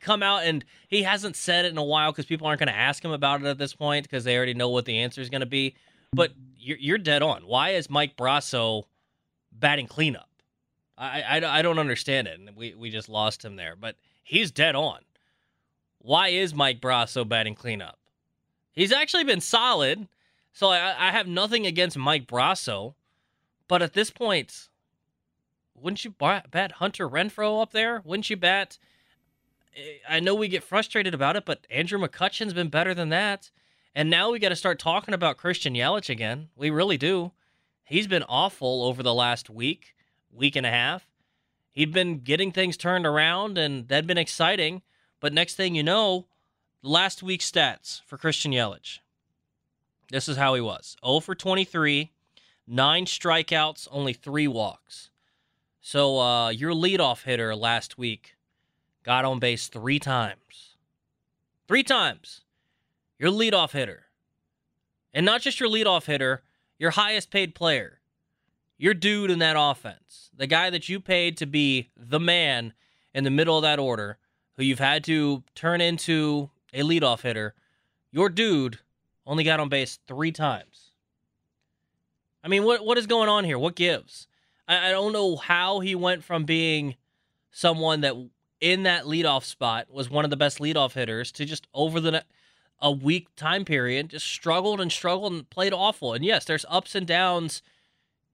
[0.00, 2.74] come out and he hasn't said it in a while because people aren't going to
[2.76, 5.28] ask him about it at this point because they already know what the answer is
[5.30, 5.74] going to be.
[6.12, 7.42] But you're, you're dead on.
[7.42, 8.84] Why is Mike Brosseau
[9.52, 10.28] batting cleanup?
[10.96, 12.38] I, I, I don't understand it.
[12.40, 13.76] And we, we just lost him there.
[13.76, 15.00] But he's dead on.
[15.98, 17.98] Why is Mike Brosseau batting cleanup?
[18.72, 20.08] He's actually been solid.
[20.52, 22.94] So I, I have nothing against Mike Brosseau.
[23.68, 24.68] But at this point,
[25.80, 28.02] wouldn't you ba- bat Hunter Renfroe up there?
[28.04, 28.78] Wouldn't you bat?
[29.76, 33.50] Eh, I know we get frustrated about it, but Andrew McCutchen's been better than that.
[33.94, 36.48] And now we got to start talking about Christian Yelich again.
[36.56, 37.32] We really do.
[37.84, 39.94] He's been awful over the last week,
[40.30, 41.08] week and a half.
[41.70, 44.82] he'd been getting things turned around and that'd been exciting.
[45.20, 46.26] But next thing you know,
[46.82, 48.98] last week's stats for Christian Yelich.
[50.10, 52.10] This is how he was 0 for 23,
[52.66, 55.10] nine strikeouts, only three walks.
[55.80, 58.36] So uh, your leadoff hitter last week
[59.02, 60.76] got on base three times.
[61.66, 62.42] Three times.
[63.18, 64.04] Your leadoff hitter.
[65.12, 66.42] And not just your leadoff hitter,
[66.78, 68.00] your highest paid player.
[68.76, 70.30] Your dude in that offense.
[70.36, 72.74] The guy that you paid to be the man
[73.12, 74.18] in the middle of that order,
[74.56, 77.54] who you've had to turn into a leadoff hitter.
[78.12, 78.78] Your dude
[79.26, 80.92] only got on base three times.
[82.44, 83.58] I mean, what what is going on here?
[83.58, 84.27] What gives?
[84.68, 86.94] I, I don't know how he went from being
[87.50, 88.14] someone that
[88.60, 92.24] in that leadoff spot was one of the best leadoff hitters to just over the
[92.80, 96.12] a week time period just struggled and struggled and played awful.
[96.12, 97.62] And yes, there's ups and downs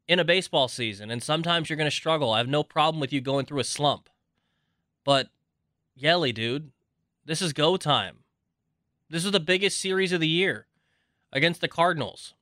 [0.06, 2.32] in a baseball season, and sometimes you're going to struggle.
[2.32, 4.10] I have no problem with you going through a slump,
[5.02, 5.28] but
[5.94, 6.72] Yelly, dude,
[7.24, 8.18] this is go time.
[9.08, 10.66] This is the biggest series of the year
[11.32, 12.34] against the Cardinals,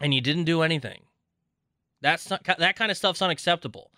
[0.00, 1.04] and you didn't do anything.
[2.04, 3.90] That's not, that kind of stuff's unacceptable.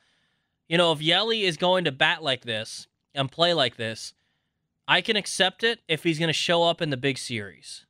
[0.69, 2.87] You know, if Yelly is going to bat like this
[3.17, 4.15] and play like this,
[4.87, 7.85] I can accept it if he's going to show up in the big series.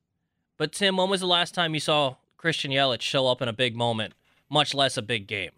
[0.57, 3.53] But Tim, when was the last time you saw Christian Yelich show up in a
[3.53, 4.15] big moment,
[4.49, 5.51] much less a big game?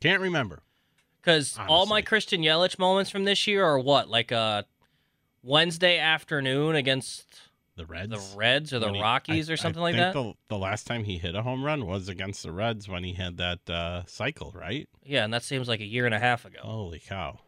[0.00, 0.60] Can't remember.
[1.20, 4.64] Because all my Christian Yelich moments from this year are what, like a
[5.42, 7.49] Wednesday afternoon against
[7.80, 10.12] the Reds, the Reds or the he, Rockies I, or something I like that.
[10.12, 13.14] The, the last time he hit a home run was against the Reds when he
[13.14, 14.88] had that uh, cycle, right?
[15.04, 16.60] Yeah, and that seems like a year and a half ago.
[16.62, 17.38] Holy cow!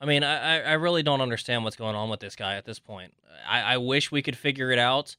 [0.00, 2.78] I mean, I, I really don't understand what's going on with this guy at this
[2.78, 3.14] point.
[3.48, 5.16] I, I wish we could figure it out.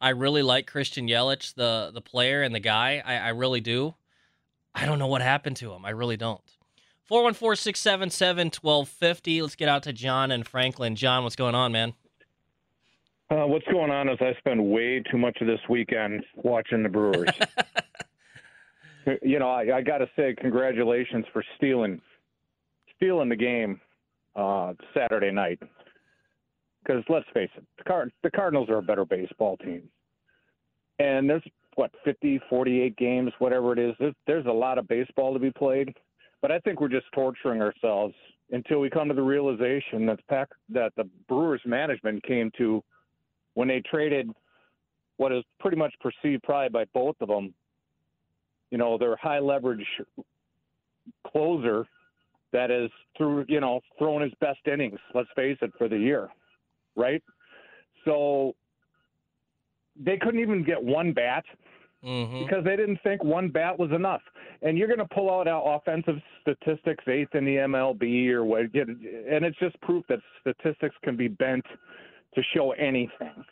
[0.00, 3.02] I really like Christian Yelich, the the player and the guy.
[3.04, 3.94] I, I really do.
[4.74, 5.84] I don't know what happened to him.
[5.84, 6.40] I really don't.
[7.04, 9.42] 414 677 1250.
[9.42, 10.94] Let's get out to John and Franklin.
[10.94, 11.94] John, what's going on, man?
[13.30, 16.88] Uh, what's going on is I spend way too much of this weekend watching the
[16.88, 17.28] Brewers.
[19.22, 22.00] you know, I, I got to say congratulations for stealing
[22.96, 23.80] stealing the game
[24.34, 25.60] uh, Saturday night.
[26.82, 29.82] Because let's face it, the, Card- the Cardinals are a better baseball team.
[30.98, 31.42] And there's,
[31.76, 33.94] what, 50, 48 games, whatever it is.
[34.00, 35.94] There's, there's a lot of baseball to be played.
[36.42, 38.14] But I think we're just torturing ourselves
[38.50, 42.82] until we come to the realization that, Pack, that the Brewers management came to
[43.54, 44.30] when they traded
[45.16, 47.52] what is pretty much perceived probably by both of them,
[48.70, 49.86] you know, their high leverage
[51.26, 51.86] closer
[52.52, 56.28] that is through, you know, throwing his best innings, let's face it, for the year,
[56.96, 57.22] right?
[58.04, 58.54] So
[59.96, 61.44] they couldn't even get one bat
[62.04, 62.44] mm-hmm.
[62.44, 64.22] because they didn't think one bat was enough.
[64.62, 68.62] And you're going to pull out our offensive statistics, eighth in the MLB or what,
[68.62, 71.64] and it's just proof that statistics can be bent
[72.34, 73.44] to show anything,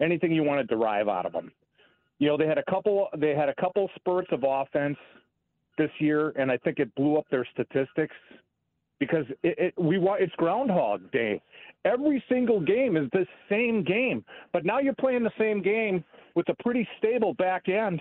[0.00, 1.52] anything you want to derive out of them.
[2.18, 4.96] You know, they had a couple, they had a couple spurts of offense
[5.78, 8.14] this year, and I think it blew up their statistics
[9.02, 11.42] because it, it we it's Groundhog Day.
[11.84, 16.04] Every single game is the same game, but now you're playing the same game
[16.36, 18.00] with a pretty stable back end.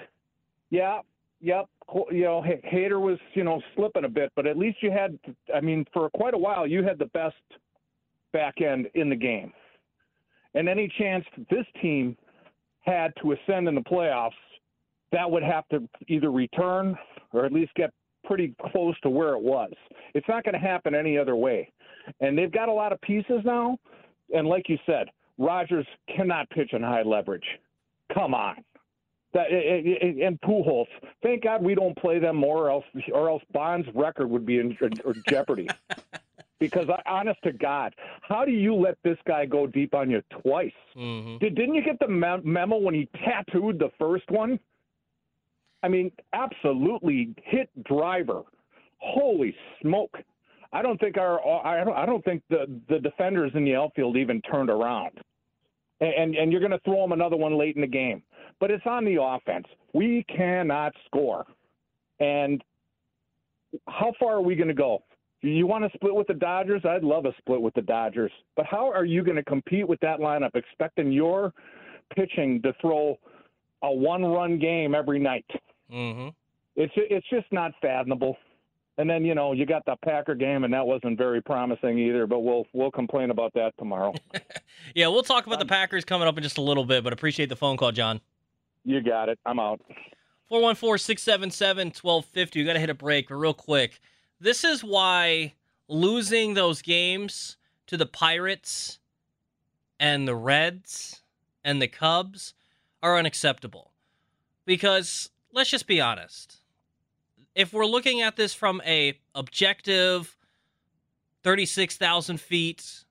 [0.69, 0.99] Yeah,
[1.39, 1.65] yep.
[2.11, 5.17] You know, Hader was you know slipping a bit, but at least you had.
[5.53, 7.35] I mean, for quite a while, you had the best
[8.31, 9.51] back end in the game.
[10.53, 12.17] And any chance this team
[12.81, 14.31] had to ascend in the playoffs,
[15.11, 16.95] that would have to either return
[17.33, 17.91] or at least get
[18.25, 19.71] pretty close to where it was.
[20.13, 21.71] It's not going to happen any other way.
[22.19, 23.77] And they've got a lot of pieces now.
[24.33, 27.45] And like you said, Rogers cannot pitch in high leverage.
[28.13, 28.63] Come on.
[29.33, 30.87] That eh, eh, eh, and Pujols.
[31.23, 32.83] Thank God we don't play them more, or else
[33.13, 35.69] or else Bonds' record would be in, in jeopardy.
[36.61, 40.21] because I, honest to God, how do you let this guy go deep on you
[40.43, 40.71] twice?
[40.95, 41.39] Mm-hmm.
[41.39, 44.59] Did, didn't you get the memo when he tattooed the first one?
[45.83, 48.43] I mean, absolutely hit driver.
[48.99, 50.15] Holy smoke!
[50.71, 54.15] I don't think our I don't I don't think the the defenders in the outfield
[54.15, 55.19] even turned around.
[55.99, 58.21] And and you're going to throw him another one late in the game,
[58.59, 59.65] but it's on the offense.
[59.93, 61.45] We cannot score,
[62.19, 62.63] and
[63.87, 65.03] how far are we going to go?
[65.41, 66.83] You want to split with the Dodgers?
[66.85, 68.31] I'd love a split with the Dodgers.
[68.55, 71.53] But how are you going to compete with that lineup, expecting your
[72.15, 73.17] pitching to throw
[73.81, 75.45] a one-run game every night?
[75.91, 76.29] Mm-hmm.
[76.75, 78.37] It's it's just not fathomable.
[78.97, 82.27] And then you know you got the Packer game, and that wasn't very promising either.
[82.27, 84.13] But we'll we'll complain about that tomorrow.
[84.95, 87.03] yeah, we'll talk about the Packers coming up in just a little bit.
[87.03, 88.21] But appreciate the phone call, John.
[88.85, 89.39] You got it.
[89.45, 89.81] I'm out.
[90.49, 92.59] 414 677 1250.
[92.59, 93.99] We got to hit a break, but real quick.
[94.41, 95.53] This is why
[95.87, 98.97] losing those games to the Pirates
[99.99, 101.21] and the Reds
[101.63, 102.55] and the Cubs
[103.03, 103.91] are unacceptable.
[104.65, 106.57] Because let's just be honest.
[107.53, 110.35] If we're looking at this from a objective
[111.43, 113.03] 36,000 feet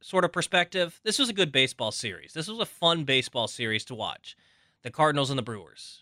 [0.00, 2.34] sort of perspective, this was a good baseball series.
[2.34, 4.36] This was a fun baseball series to watch.
[4.82, 6.01] The Cardinals and the Brewers.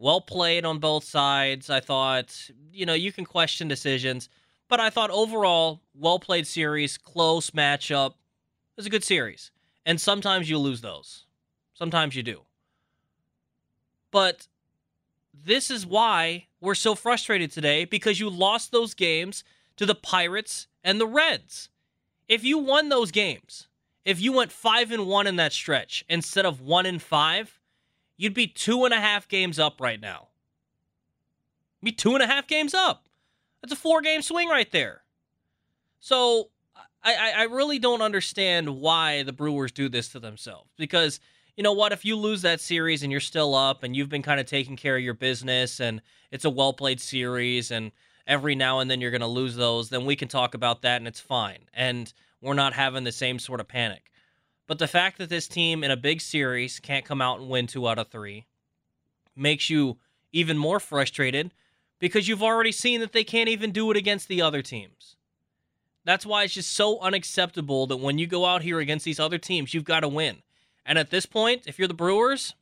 [0.00, 1.68] Well played on both sides.
[1.68, 4.28] I thought, you know, you can question decisions,
[4.68, 8.10] but I thought overall, well played series, close matchup.
[8.10, 9.50] It was a good series.
[9.84, 11.24] And sometimes you lose those.
[11.74, 12.42] Sometimes you do.
[14.12, 14.46] But
[15.34, 19.42] this is why we're so frustrated today because you lost those games
[19.76, 21.70] to the Pirates and the Reds.
[22.28, 23.66] If you won those games,
[24.04, 27.57] if you went five and one in that stretch instead of one and five,
[28.18, 30.28] you'd be two and a half games up right now.
[31.82, 33.08] Be two and a half games up.
[33.62, 35.02] That's a four game swing right there.
[36.00, 36.50] So
[37.02, 41.20] I, I really don't understand why the Brewers do this to themselves because
[41.56, 41.92] you know what?
[41.92, 44.76] If you lose that series and you're still up and you've been kind of taking
[44.76, 46.00] care of your business and
[46.30, 47.90] it's a well played series and
[48.28, 50.98] every now and then you're going to lose those, then we can talk about that
[50.98, 51.58] and it's fine.
[51.74, 54.12] And we're not having the same sort of panic.
[54.68, 57.66] But the fact that this team in a big series can't come out and win
[57.66, 58.46] two out of three
[59.34, 59.96] makes you
[60.30, 61.52] even more frustrated
[61.98, 65.16] because you've already seen that they can't even do it against the other teams.
[66.04, 69.38] That's why it's just so unacceptable that when you go out here against these other
[69.38, 70.42] teams, you've got to win.
[70.84, 72.54] And at this point, if you're the Brewers,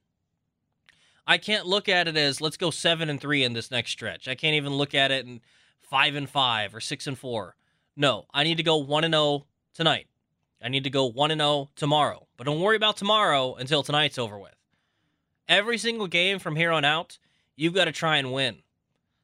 [1.26, 4.28] I can't look at it as let's go seven and three in this next stretch.
[4.28, 5.40] I can't even look at it in
[5.80, 7.56] five and five or six and four.
[7.96, 10.06] No, I need to go one and zero oh tonight.
[10.66, 12.26] I need to go one and zero oh tomorrow.
[12.36, 14.56] But don't worry about tomorrow until tonight's over with.
[15.48, 17.18] Every single game from here on out,
[17.54, 18.56] you've got to try and win.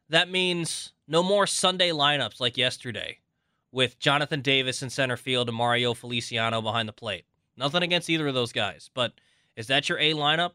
[0.09, 3.19] That means no more Sunday lineups like yesterday
[3.73, 7.25] with Jonathan Davis in center field and Mario Feliciano behind the plate.
[7.57, 9.13] Nothing against either of those guys, but
[9.57, 10.53] is that your A lineup?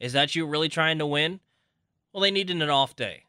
[0.00, 1.40] Is that you really trying to win?
[2.12, 3.22] Well, they needed an off day.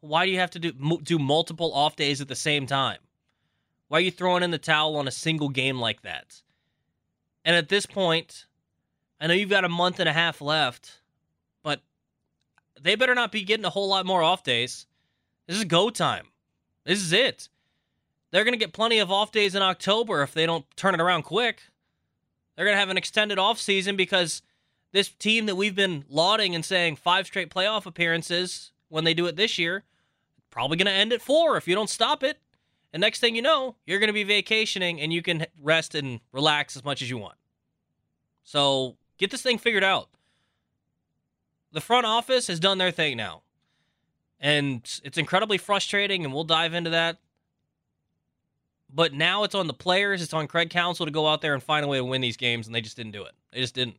[0.00, 3.00] Why do you have to do do multiple off days at the same time?
[3.88, 6.42] Why are you throwing in the towel on a single game like that?
[7.44, 8.46] And at this point,
[9.20, 11.00] I know you've got a month and a half left,
[11.62, 11.80] but
[12.80, 14.86] they better not be getting a whole lot more off days.
[15.46, 16.26] This is go time.
[16.84, 17.48] This is it.
[18.30, 21.00] They're going to get plenty of off days in October if they don't turn it
[21.00, 21.62] around quick.
[22.54, 24.42] They're going to have an extended offseason because
[24.92, 29.26] this team that we've been lauding and saying five straight playoff appearances when they do
[29.26, 29.84] it this year,
[30.50, 32.38] probably going to end at four if you don't stop it.
[32.92, 36.20] And next thing you know, you're going to be vacationing and you can rest and
[36.32, 37.36] relax as much as you want.
[38.44, 40.08] So get this thing figured out.
[41.72, 43.42] The front office has done their thing now.
[44.40, 47.18] And it's incredibly frustrating, and we'll dive into that
[48.92, 51.62] but now it's on the players, it's on Craig Counsell to go out there and
[51.62, 53.32] find a way to win these games, and they just didn't do it.
[53.52, 53.96] They just didn't.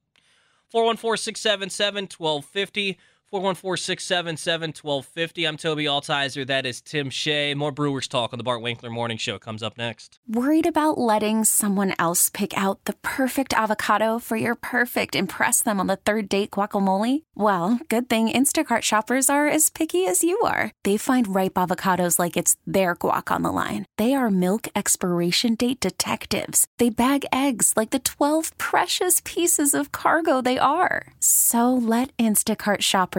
[0.71, 2.97] 414 677 1250.
[3.33, 5.47] 414-677-1250.
[5.47, 6.47] I'm Toby Altizer.
[6.47, 7.53] That is Tim Shea.
[7.53, 10.19] More Brewers talk on the Bart Winkler Morning Show comes up next.
[10.27, 15.79] Worried about letting someone else pick out the perfect avocado for your perfect impress them
[15.79, 17.23] on the third date guacamole?
[17.35, 20.71] Well, good thing Instacart shoppers are as picky as you are.
[20.83, 23.85] They find ripe avocados like it's their guac on the line.
[23.97, 26.67] They are milk expiration date detectives.
[26.79, 31.13] They bag eggs like the 12 precious pieces of cargo they are.
[31.19, 33.18] So let Instacart shoppers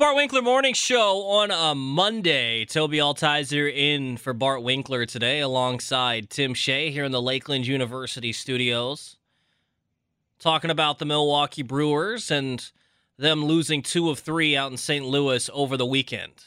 [0.00, 2.64] Bart Winkler Morning Show on a Monday.
[2.64, 8.32] Toby Altizer in for Bart Winkler today alongside Tim Shea here in the Lakeland University
[8.32, 9.18] studios.
[10.38, 12.66] Talking about the Milwaukee Brewers and
[13.18, 15.04] them losing two of three out in St.
[15.04, 16.46] Louis over the weekend.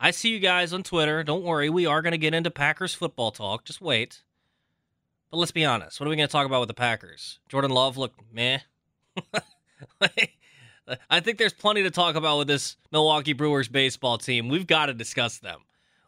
[0.00, 1.22] I see you guys on Twitter.
[1.22, 3.66] Don't worry, we are going to get into Packers football talk.
[3.66, 4.22] Just wait.
[5.30, 6.00] But let's be honest.
[6.00, 7.40] What are we going to talk about with the Packers?
[7.50, 8.60] Jordan Love looked meh.
[11.10, 14.48] I think there's plenty to talk about with this Milwaukee Brewers baseball team.
[14.48, 15.60] We've got to discuss them.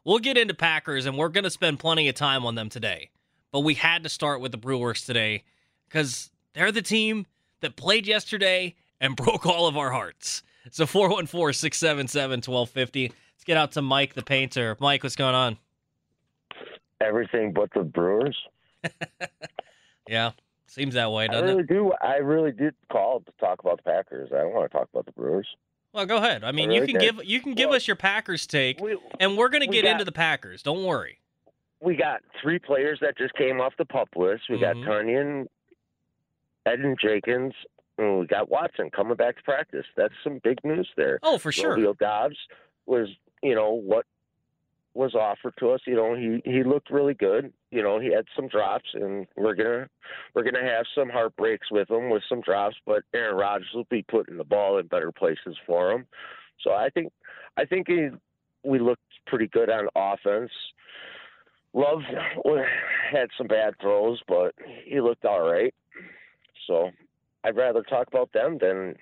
[0.04, 3.10] We'll get into Packers, and we're going to spend plenty of time on them today.
[3.52, 5.44] But we had to start with the Brewers today
[5.88, 7.26] because they're the team
[7.60, 10.42] that played yesterday and broke all of our hearts.
[10.70, 13.08] So 414 677 1250.
[13.08, 14.76] Let's get out to Mike the painter.
[14.80, 15.58] Mike, what's going on?
[17.00, 18.36] Everything but the Brewers.
[20.08, 20.32] Yeah,
[20.74, 21.68] seems that way, doesn't I really it?
[21.68, 21.92] do.
[22.02, 24.30] I really did call to talk about the Packers.
[24.32, 25.46] I don't want to talk about the Brewers.
[25.92, 26.42] Well, go ahead.
[26.42, 27.00] I mean, I you can did.
[27.16, 28.80] give you can give us your Packers take,
[29.20, 30.62] and we're going to get got- into the Packers.
[30.62, 31.18] Don't worry.
[31.80, 34.44] We got three players that just came off the pup list.
[34.48, 34.86] We got Mhm.
[34.86, 35.46] Tonyan,
[36.72, 37.52] Eden Jenkins,
[37.98, 39.84] and we got Watson coming back to practice.
[39.96, 41.18] That's some big news there.
[41.22, 41.70] Oh, for sure.
[41.74, 42.36] Romeo Doubs
[42.86, 43.08] was,
[43.42, 44.06] you know, what
[44.94, 45.80] was offered to us.
[45.86, 47.52] You know, he he looked really good.
[47.70, 49.88] You know, he had some drops, and we're gonna
[50.34, 52.76] we're gonna have some heartbreaks with him with some drops.
[52.86, 56.06] But Aaron Rodgers will be putting the ball in better places for him.
[56.62, 57.12] So I think
[57.56, 58.08] I think he,
[58.64, 60.50] we looked pretty good on offense.
[61.72, 62.02] Love
[63.12, 65.74] had some bad throws, but he looked all right.
[66.68, 66.90] So
[67.42, 68.94] I'd rather talk about them than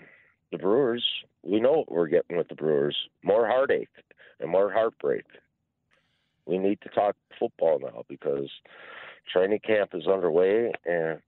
[0.51, 1.05] the Brewers.
[1.43, 3.89] We know what we're getting with the Brewers more heartache
[4.41, 5.25] and more heartbreak.
[6.47, 8.51] We need to talk football now because
[9.33, 11.21] training camp is underway and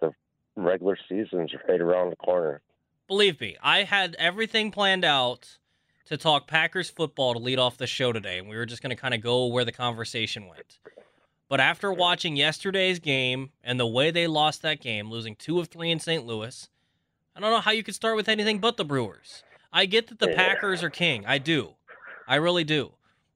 [0.00, 0.12] the
[0.56, 2.60] regular season's right around the corner.
[3.08, 5.58] Believe me, I had everything planned out
[6.06, 8.94] to talk Packers football to lead off the show today, and we were just going
[8.94, 10.78] to kind of go where the conversation went.
[11.48, 15.68] But after watching yesterday's game and the way they lost that game, losing two of
[15.68, 16.24] three in St.
[16.24, 16.68] Louis,
[17.36, 19.42] I don't know how you could start with anything but the Brewers.
[19.72, 20.36] I get that the Yeah.
[20.36, 21.26] Packers are king.
[21.26, 21.74] I do.
[22.26, 22.92] I really do.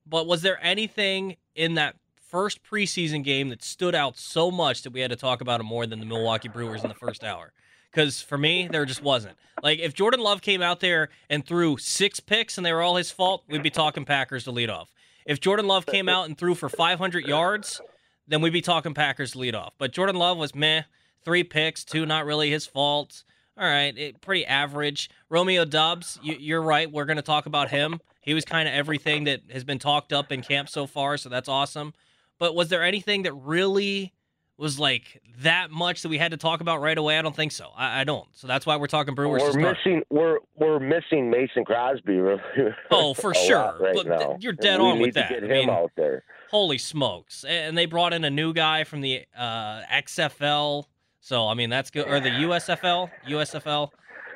[0.09, 4.93] But was there anything in that first preseason game that stood out so much that
[4.93, 7.53] we had to talk about it more than the Milwaukee Brewers in the first hour?
[7.91, 9.37] Because for me, there just wasn't.
[9.63, 12.97] Like, if Jordan Love came out there and threw six picks and they were all
[12.97, 14.93] his fault, we'd be talking Packers to lead off.
[15.27, 17.81] If Jordan Love came out and threw for 500 yards,
[18.27, 19.75] then we'd be talking Packers to lead off.
[19.79, 20.83] But Jordan Love was meh,
[21.25, 23.25] three picks, two not really his fault.
[23.59, 25.11] All right, it, pretty average.
[25.29, 26.91] Romeo Doubs, you, you're right.
[26.91, 28.01] We're going to talk about him.
[28.29, 31.31] He was kind of everything that has been talked up in camp so far, so
[31.31, 31.95] that's awesome.
[32.39, 34.13] But was there anything that really
[34.59, 37.19] was like that much that we had to talk about right away?
[37.19, 37.71] I don't think so.
[37.75, 38.29] I, I don't.
[38.35, 39.41] So that's why we're talking Brewers.
[39.43, 42.43] We're missing we're we're missing Mason Crosby really.
[42.91, 43.75] Oh, for sure.
[43.81, 44.37] right But now.
[44.41, 45.29] you're dead we on with that.
[45.29, 46.23] To get I him mean, out there.
[46.51, 47.45] Holy smokes!
[47.45, 50.85] And they brought in a new guy from the uh, XFL.
[51.21, 53.89] So I mean that's good, or the USFL, USFL.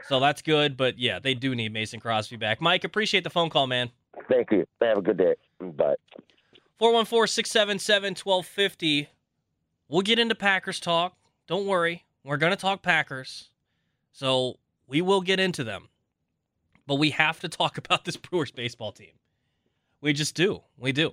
[0.08, 0.76] So that's good.
[0.76, 2.60] But yeah, they do need Mason Crosby back.
[2.60, 3.90] Mike, appreciate the phone call, man.
[4.28, 4.66] Thank you.
[4.80, 5.34] Have a good day.
[5.60, 5.94] Bye.
[6.80, 9.06] 414-677-1250.
[9.88, 11.16] We'll get into Packers talk.
[11.46, 12.04] Don't worry.
[12.24, 13.50] We're going to talk Packers.
[14.12, 15.88] So we will get into them.
[16.86, 19.12] But we have to talk about this Brewers baseball team.
[20.00, 20.62] We just do.
[20.76, 21.12] We do.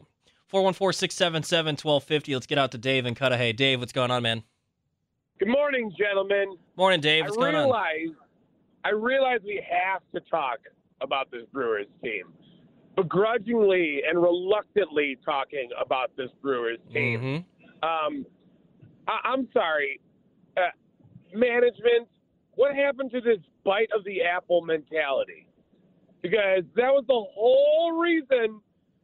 [0.51, 2.33] 414-677-1250.
[2.33, 3.53] Let's get out to Dave and Cudahy.
[3.53, 4.43] Dave, what's going on, man?
[5.37, 6.57] Good morning, gentlemen.
[6.75, 7.25] Morning, Dave.
[7.25, 8.15] What's I going on?
[8.89, 10.57] I realize we have to talk
[11.01, 12.33] about this Brewers team.
[12.95, 17.19] Begrudgingly and reluctantly talking about this Brewers team.
[17.19, 17.87] Mm-hmm.
[17.87, 18.25] Um,
[19.07, 20.01] I, I'm sorry,
[20.57, 20.71] uh,
[21.33, 22.07] management.
[22.55, 25.45] What happened to this bite of the apple mentality?
[26.21, 28.59] Because that was the whole reason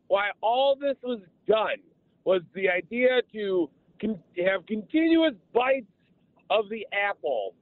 [0.08, 1.78] why all this was done
[2.26, 3.70] was the idea to
[4.02, 5.86] con- have continuous bites
[6.50, 7.54] of the apple.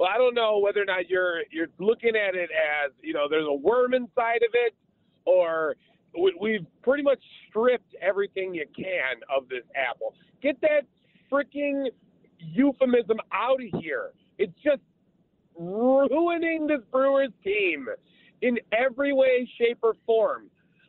[0.00, 3.26] Well, I don't know whether or not you're you're looking at it as you know
[3.28, 4.74] there's a worm inside of it,
[5.26, 5.76] or
[6.18, 10.14] we, we've pretty much stripped everything you can of this apple.
[10.42, 10.84] Get that
[11.30, 11.88] freaking
[12.38, 14.12] euphemism out of here.
[14.38, 14.80] It's just
[15.54, 17.86] ruining this Brewers team
[18.40, 20.46] in every way, shape, or form.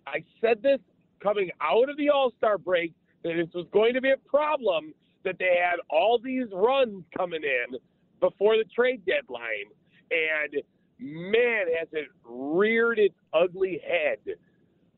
[0.07, 0.79] I said this
[1.21, 2.93] coming out of the All Star break
[3.25, 4.93] that this was going to be a problem
[5.25, 7.77] that they had all these runs coming in
[8.21, 9.67] before the trade deadline.
[10.11, 10.63] And
[10.99, 14.37] man, has it reared its ugly head.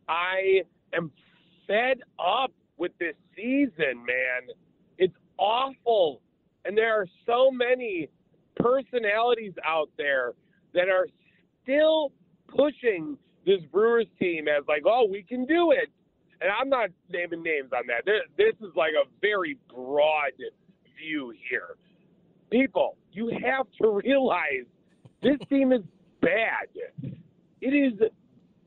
[0.08, 0.62] I
[0.94, 1.12] am
[1.66, 4.54] fed up with this season, man.
[4.98, 6.22] It's awful.
[6.66, 8.10] And there are so many
[8.58, 10.34] personalities out there
[10.74, 11.08] that are
[11.64, 12.12] still
[12.48, 15.90] pushing this Brewers team as like, oh, we can do it.
[16.42, 18.06] And I'm not naming names on that.
[18.38, 20.34] This is like a very broad
[20.98, 21.78] view here.
[22.54, 24.68] People, you have to realize
[25.24, 25.82] this team is
[26.22, 26.68] bad.
[27.62, 27.94] It is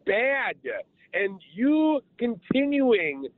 [0.05, 0.57] bad.
[1.15, 3.29] And you continuing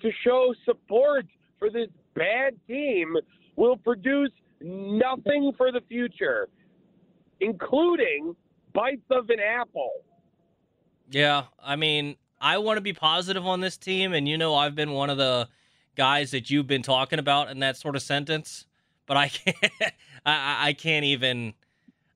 [0.00, 1.26] to show support
[1.58, 3.16] for this bad team
[3.56, 4.30] will produce
[4.62, 6.48] nothing for the future,
[7.40, 8.34] including
[8.72, 9.90] bites of an apple.
[11.10, 14.74] Yeah, I mean, I want to be positive on this team, and you know, I've
[14.74, 15.48] been one of the
[15.96, 18.64] guys that you've been talking about in that sort of sentence.
[19.08, 19.56] But I can't,
[20.24, 21.54] I, I can't even.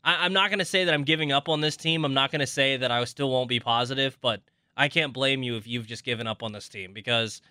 [0.04, 2.04] I, I'm not going to say that I'm giving up on this team.
[2.04, 4.40] I'm not going to say that I still won't be positive, but
[4.76, 7.42] I can't blame you if you've just given up on this team because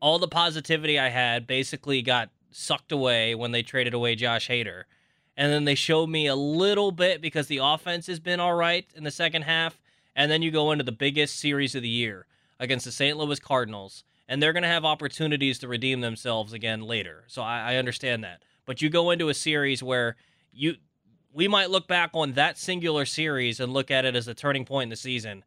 [0.00, 4.84] all the positivity I had basically got sucked away when they traded away Josh Hader.
[5.36, 8.86] And then they showed me a little bit because the offense has been all right
[8.94, 9.80] in the second half.
[10.16, 12.26] And then you go into the biggest series of the year
[12.58, 13.16] against the St.
[13.16, 14.02] Louis Cardinals.
[14.28, 17.24] And they're going to have opportunities to redeem themselves again later.
[17.28, 18.42] So I, I understand that.
[18.68, 20.14] But you go into a series where
[20.52, 20.76] you
[21.32, 24.66] we might look back on that singular series and look at it as a turning
[24.66, 25.42] point in the season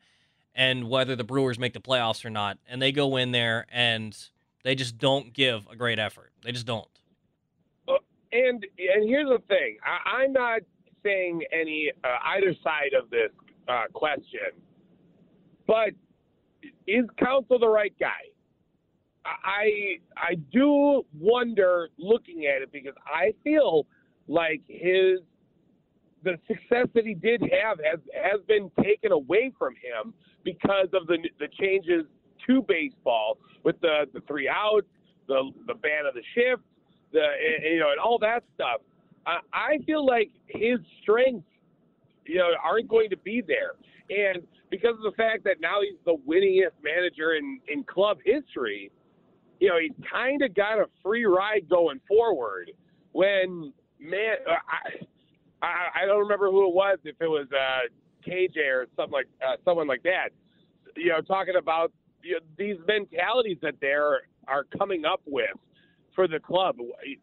[0.56, 2.58] and whether the Brewers make the playoffs or not.
[2.68, 4.18] And they go in there and
[4.64, 6.32] they just don't give a great effort.
[6.44, 6.88] They just don't.
[7.88, 10.62] And and here's the thing: I, I'm not
[11.04, 13.30] saying any uh, either side of this
[13.68, 14.50] uh, question,
[15.68, 15.90] but
[16.88, 18.31] is Counsell the right guy?
[19.26, 23.86] I I do wonder looking at it because I feel
[24.28, 25.20] like his
[26.24, 30.14] the success that he did have has has been taken away from him
[30.44, 32.06] because of the the changes
[32.48, 34.88] to baseball with the the three outs,
[35.28, 36.64] the the ban of the shift,
[37.12, 37.26] the
[37.64, 38.82] you know, and all that stuff.
[39.26, 41.48] I, I feel like his strengths,
[42.26, 43.74] you know, aren't going to be there,
[44.10, 48.92] and because of the fact that now he's the winningest manager in in club history,
[49.62, 52.72] you know, he's kind of got a free ride going forward.
[53.14, 55.06] When man, I
[55.66, 59.28] I, I don't remember who it was, if it was uh, KJ or something like
[59.48, 60.30] uh, someone like that.
[60.98, 61.94] You know, talking about
[62.24, 65.56] you know, these mentalities that they're are coming up with
[66.16, 66.78] for the club.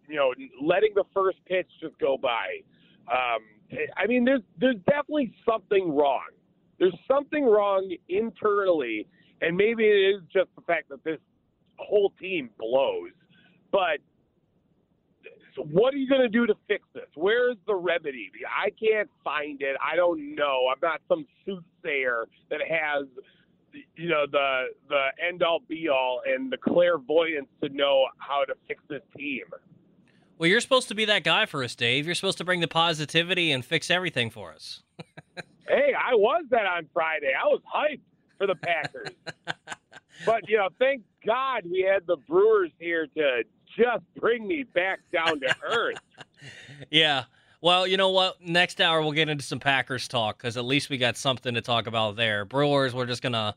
[0.09, 0.32] You know,
[0.62, 2.61] letting the first pitch just go by.
[3.11, 3.43] Um,
[3.97, 6.28] I mean, there's there's definitely something wrong.
[6.78, 9.09] There's something wrong internally,
[9.41, 11.18] and maybe it is just the fact that this
[11.78, 13.10] whole team blows.
[13.70, 13.98] But
[15.56, 17.08] what are you going to do to fix this?
[17.14, 18.30] Where's the remedy?
[18.46, 19.76] I can't find it.
[19.84, 20.66] I don't know.
[20.70, 23.06] I'm not some soothsayer that has
[23.96, 28.54] you know the the end all be all and the clairvoyance to know how to
[28.66, 29.44] fix this team.
[30.38, 32.06] Well, you're supposed to be that guy for us, Dave.
[32.06, 34.84] You're supposed to bring the positivity and fix everything for us.
[35.68, 37.32] hey, I was that on Friday.
[37.34, 38.00] I was hyped
[38.38, 39.08] for the Packers.
[40.26, 43.42] but, you know, thank God we had the Brewers here to
[43.76, 45.98] just bring me back down to earth.
[46.90, 47.24] yeah.
[47.60, 48.40] Well, you know what?
[48.40, 51.60] Next hour we'll get into some Packers talk because at least we got something to
[51.60, 52.44] talk about there.
[52.44, 53.56] Brewers, we're just gonna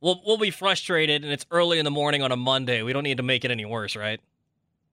[0.00, 2.82] we'll we'll be frustrated, and it's early in the morning on a Monday.
[2.82, 4.20] We don't need to make it any worse, right?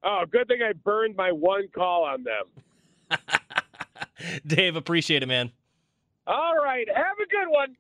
[0.03, 3.19] Oh, good thing I burned my one call on them.
[4.47, 5.51] Dave, appreciate it, man.
[6.27, 7.75] All right, have a good one.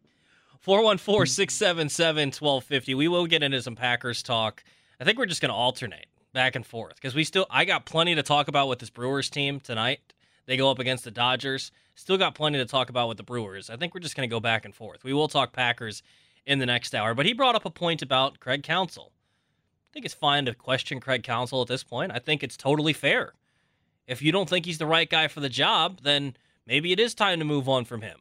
[0.59, 2.95] 414 677 1250.
[2.95, 4.63] We will get into some Packers talk.
[4.99, 7.85] I think we're just going to alternate back and forth because we still, I got
[7.85, 9.99] plenty to talk about with this Brewers team tonight.
[10.45, 11.71] They go up against the Dodgers.
[11.95, 13.69] Still got plenty to talk about with the Brewers.
[13.69, 15.03] I think we're just going to go back and forth.
[15.03, 16.03] We will talk Packers
[16.45, 17.13] in the next hour.
[17.13, 19.11] But he brought up a point about Craig Counsell.
[19.11, 22.11] I think it's fine to question Craig Counsell at this point.
[22.11, 23.33] I think it's totally fair.
[24.07, 26.35] If you don't think he's the right guy for the job, then
[26.65, 28.19] maybe it is time to move on from him.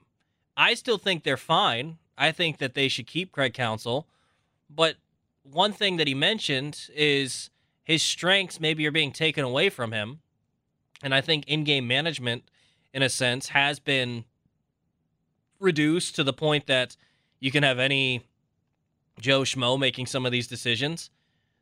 [0.56, 1.98] I still think they're fine.
[2.18, 4.06] I think that they should keep Craig Counsell.
[4.68, 4.96] But
[5.42, 7.50] one thing that he mentioned is
[7.84, 10.20] his strengths maybe are being taken away from him.
[11.02, 12.42] And I think in game management,
[12.92, 14.24] in a sense, has been
[15.60, 16.96] reduced to the point that
[17.40, 18.26] you can have any
[19.20, 21.10] Joe Schmo making some of these decisions.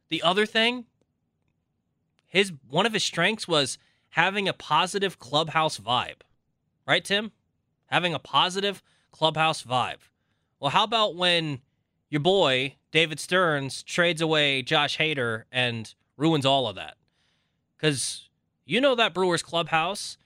[0.09, 0.87] The other thing,
[2.27, 3.79] his one of his strengths was
[4.11, 6.23] having a positive clubhouse vibe.
[6.87, 7.33] Right, Tim?
[7.87, 8.83] Having a positive
[9.13, 9.99] clubhouse vibe.
[10.61, 11.61] Well, how about when
[12.09, 16.97] your boy, David Stearns, trades away Josh Hader and ruins all of that?
[17.77, 18.29] Because
[18.65, 20.17] you know that Brewers clubhouse.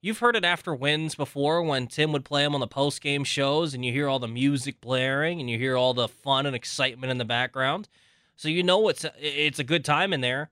[0.00, 3.24] You've heard it after wins before when Tim would play them on the post game
[3.24, 6.54] shows and you hear all the music blaring and you hear all the fun and
[6.54, 7.88] excitement in the background.
[8.36, 10.50] So you know it's a, it's a good time in there.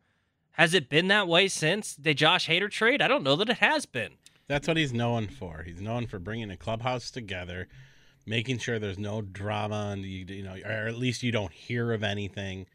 [0.53, 3.01] Has it been that way since the Josh Hader trade?
[3.01, 4.15] I don't know that it has been.
[4.49, 5.63] That's what he's known for.
[5.63, 7.69] He's known for bringing a clubhouse together,
[8.27, 11.93] making sure there's no drama, and you, you know, or at least you don't hear
[11.93, 12.67] of anything.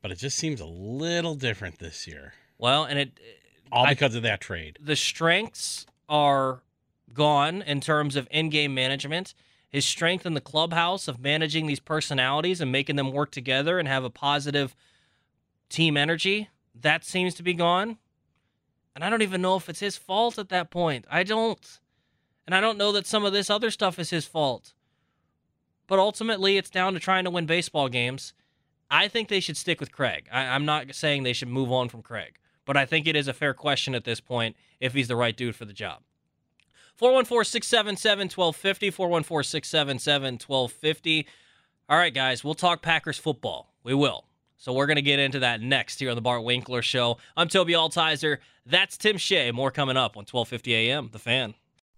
[0.00, 2.32] But it just seems a little different this year.
[2.58, 3.20] Well, and it
[3.70, 4.78] uh, all I- because of that trade.
[4.82, 6.62] the strengths are
[7.12, 9.34] gone in terms of in-game management.
[9.68, 13.88] His strength in the clubhouse of managing these personalities and making them work together and
[13.88, 14.74] have a positive
[15.70, 17.96] team energy, that seems to be gone.
[18.94, 21.06] And I don't even know if it's his fault at that point.
[21.10, 21.78] I don't.
[22.46, 24.72] And I don't know that some of this other stuff is his fault.
[25.86, 28.32] But ultimately, it's down to trying to win baseball games.
[28.90, 30.28] I think they should stick with Craig.
[30.30, 33.28] I, I'm not saying they should move on from Craig, but I think it is
[33.28, 36.02] a fair question at this point if he's the right dude for the job.
[36.96, 38.90] 414 677 1250.
[38.90, 41.26] 414 677 1250.
[41.88, 43.72] All right, guys, we'll talk Packers football.
[43.82, 44.24] We will.
[44.56, 47.18] So we're going to get into that next here on the Bart Winkler Show.
[47.36, 48.38] I'm Toby Altizer.
[48.64, 49.50] That's Tim Shea.
[49.50, 51.08] More coming up on 1250 a.m.
[51.12, 51.54] The Fan.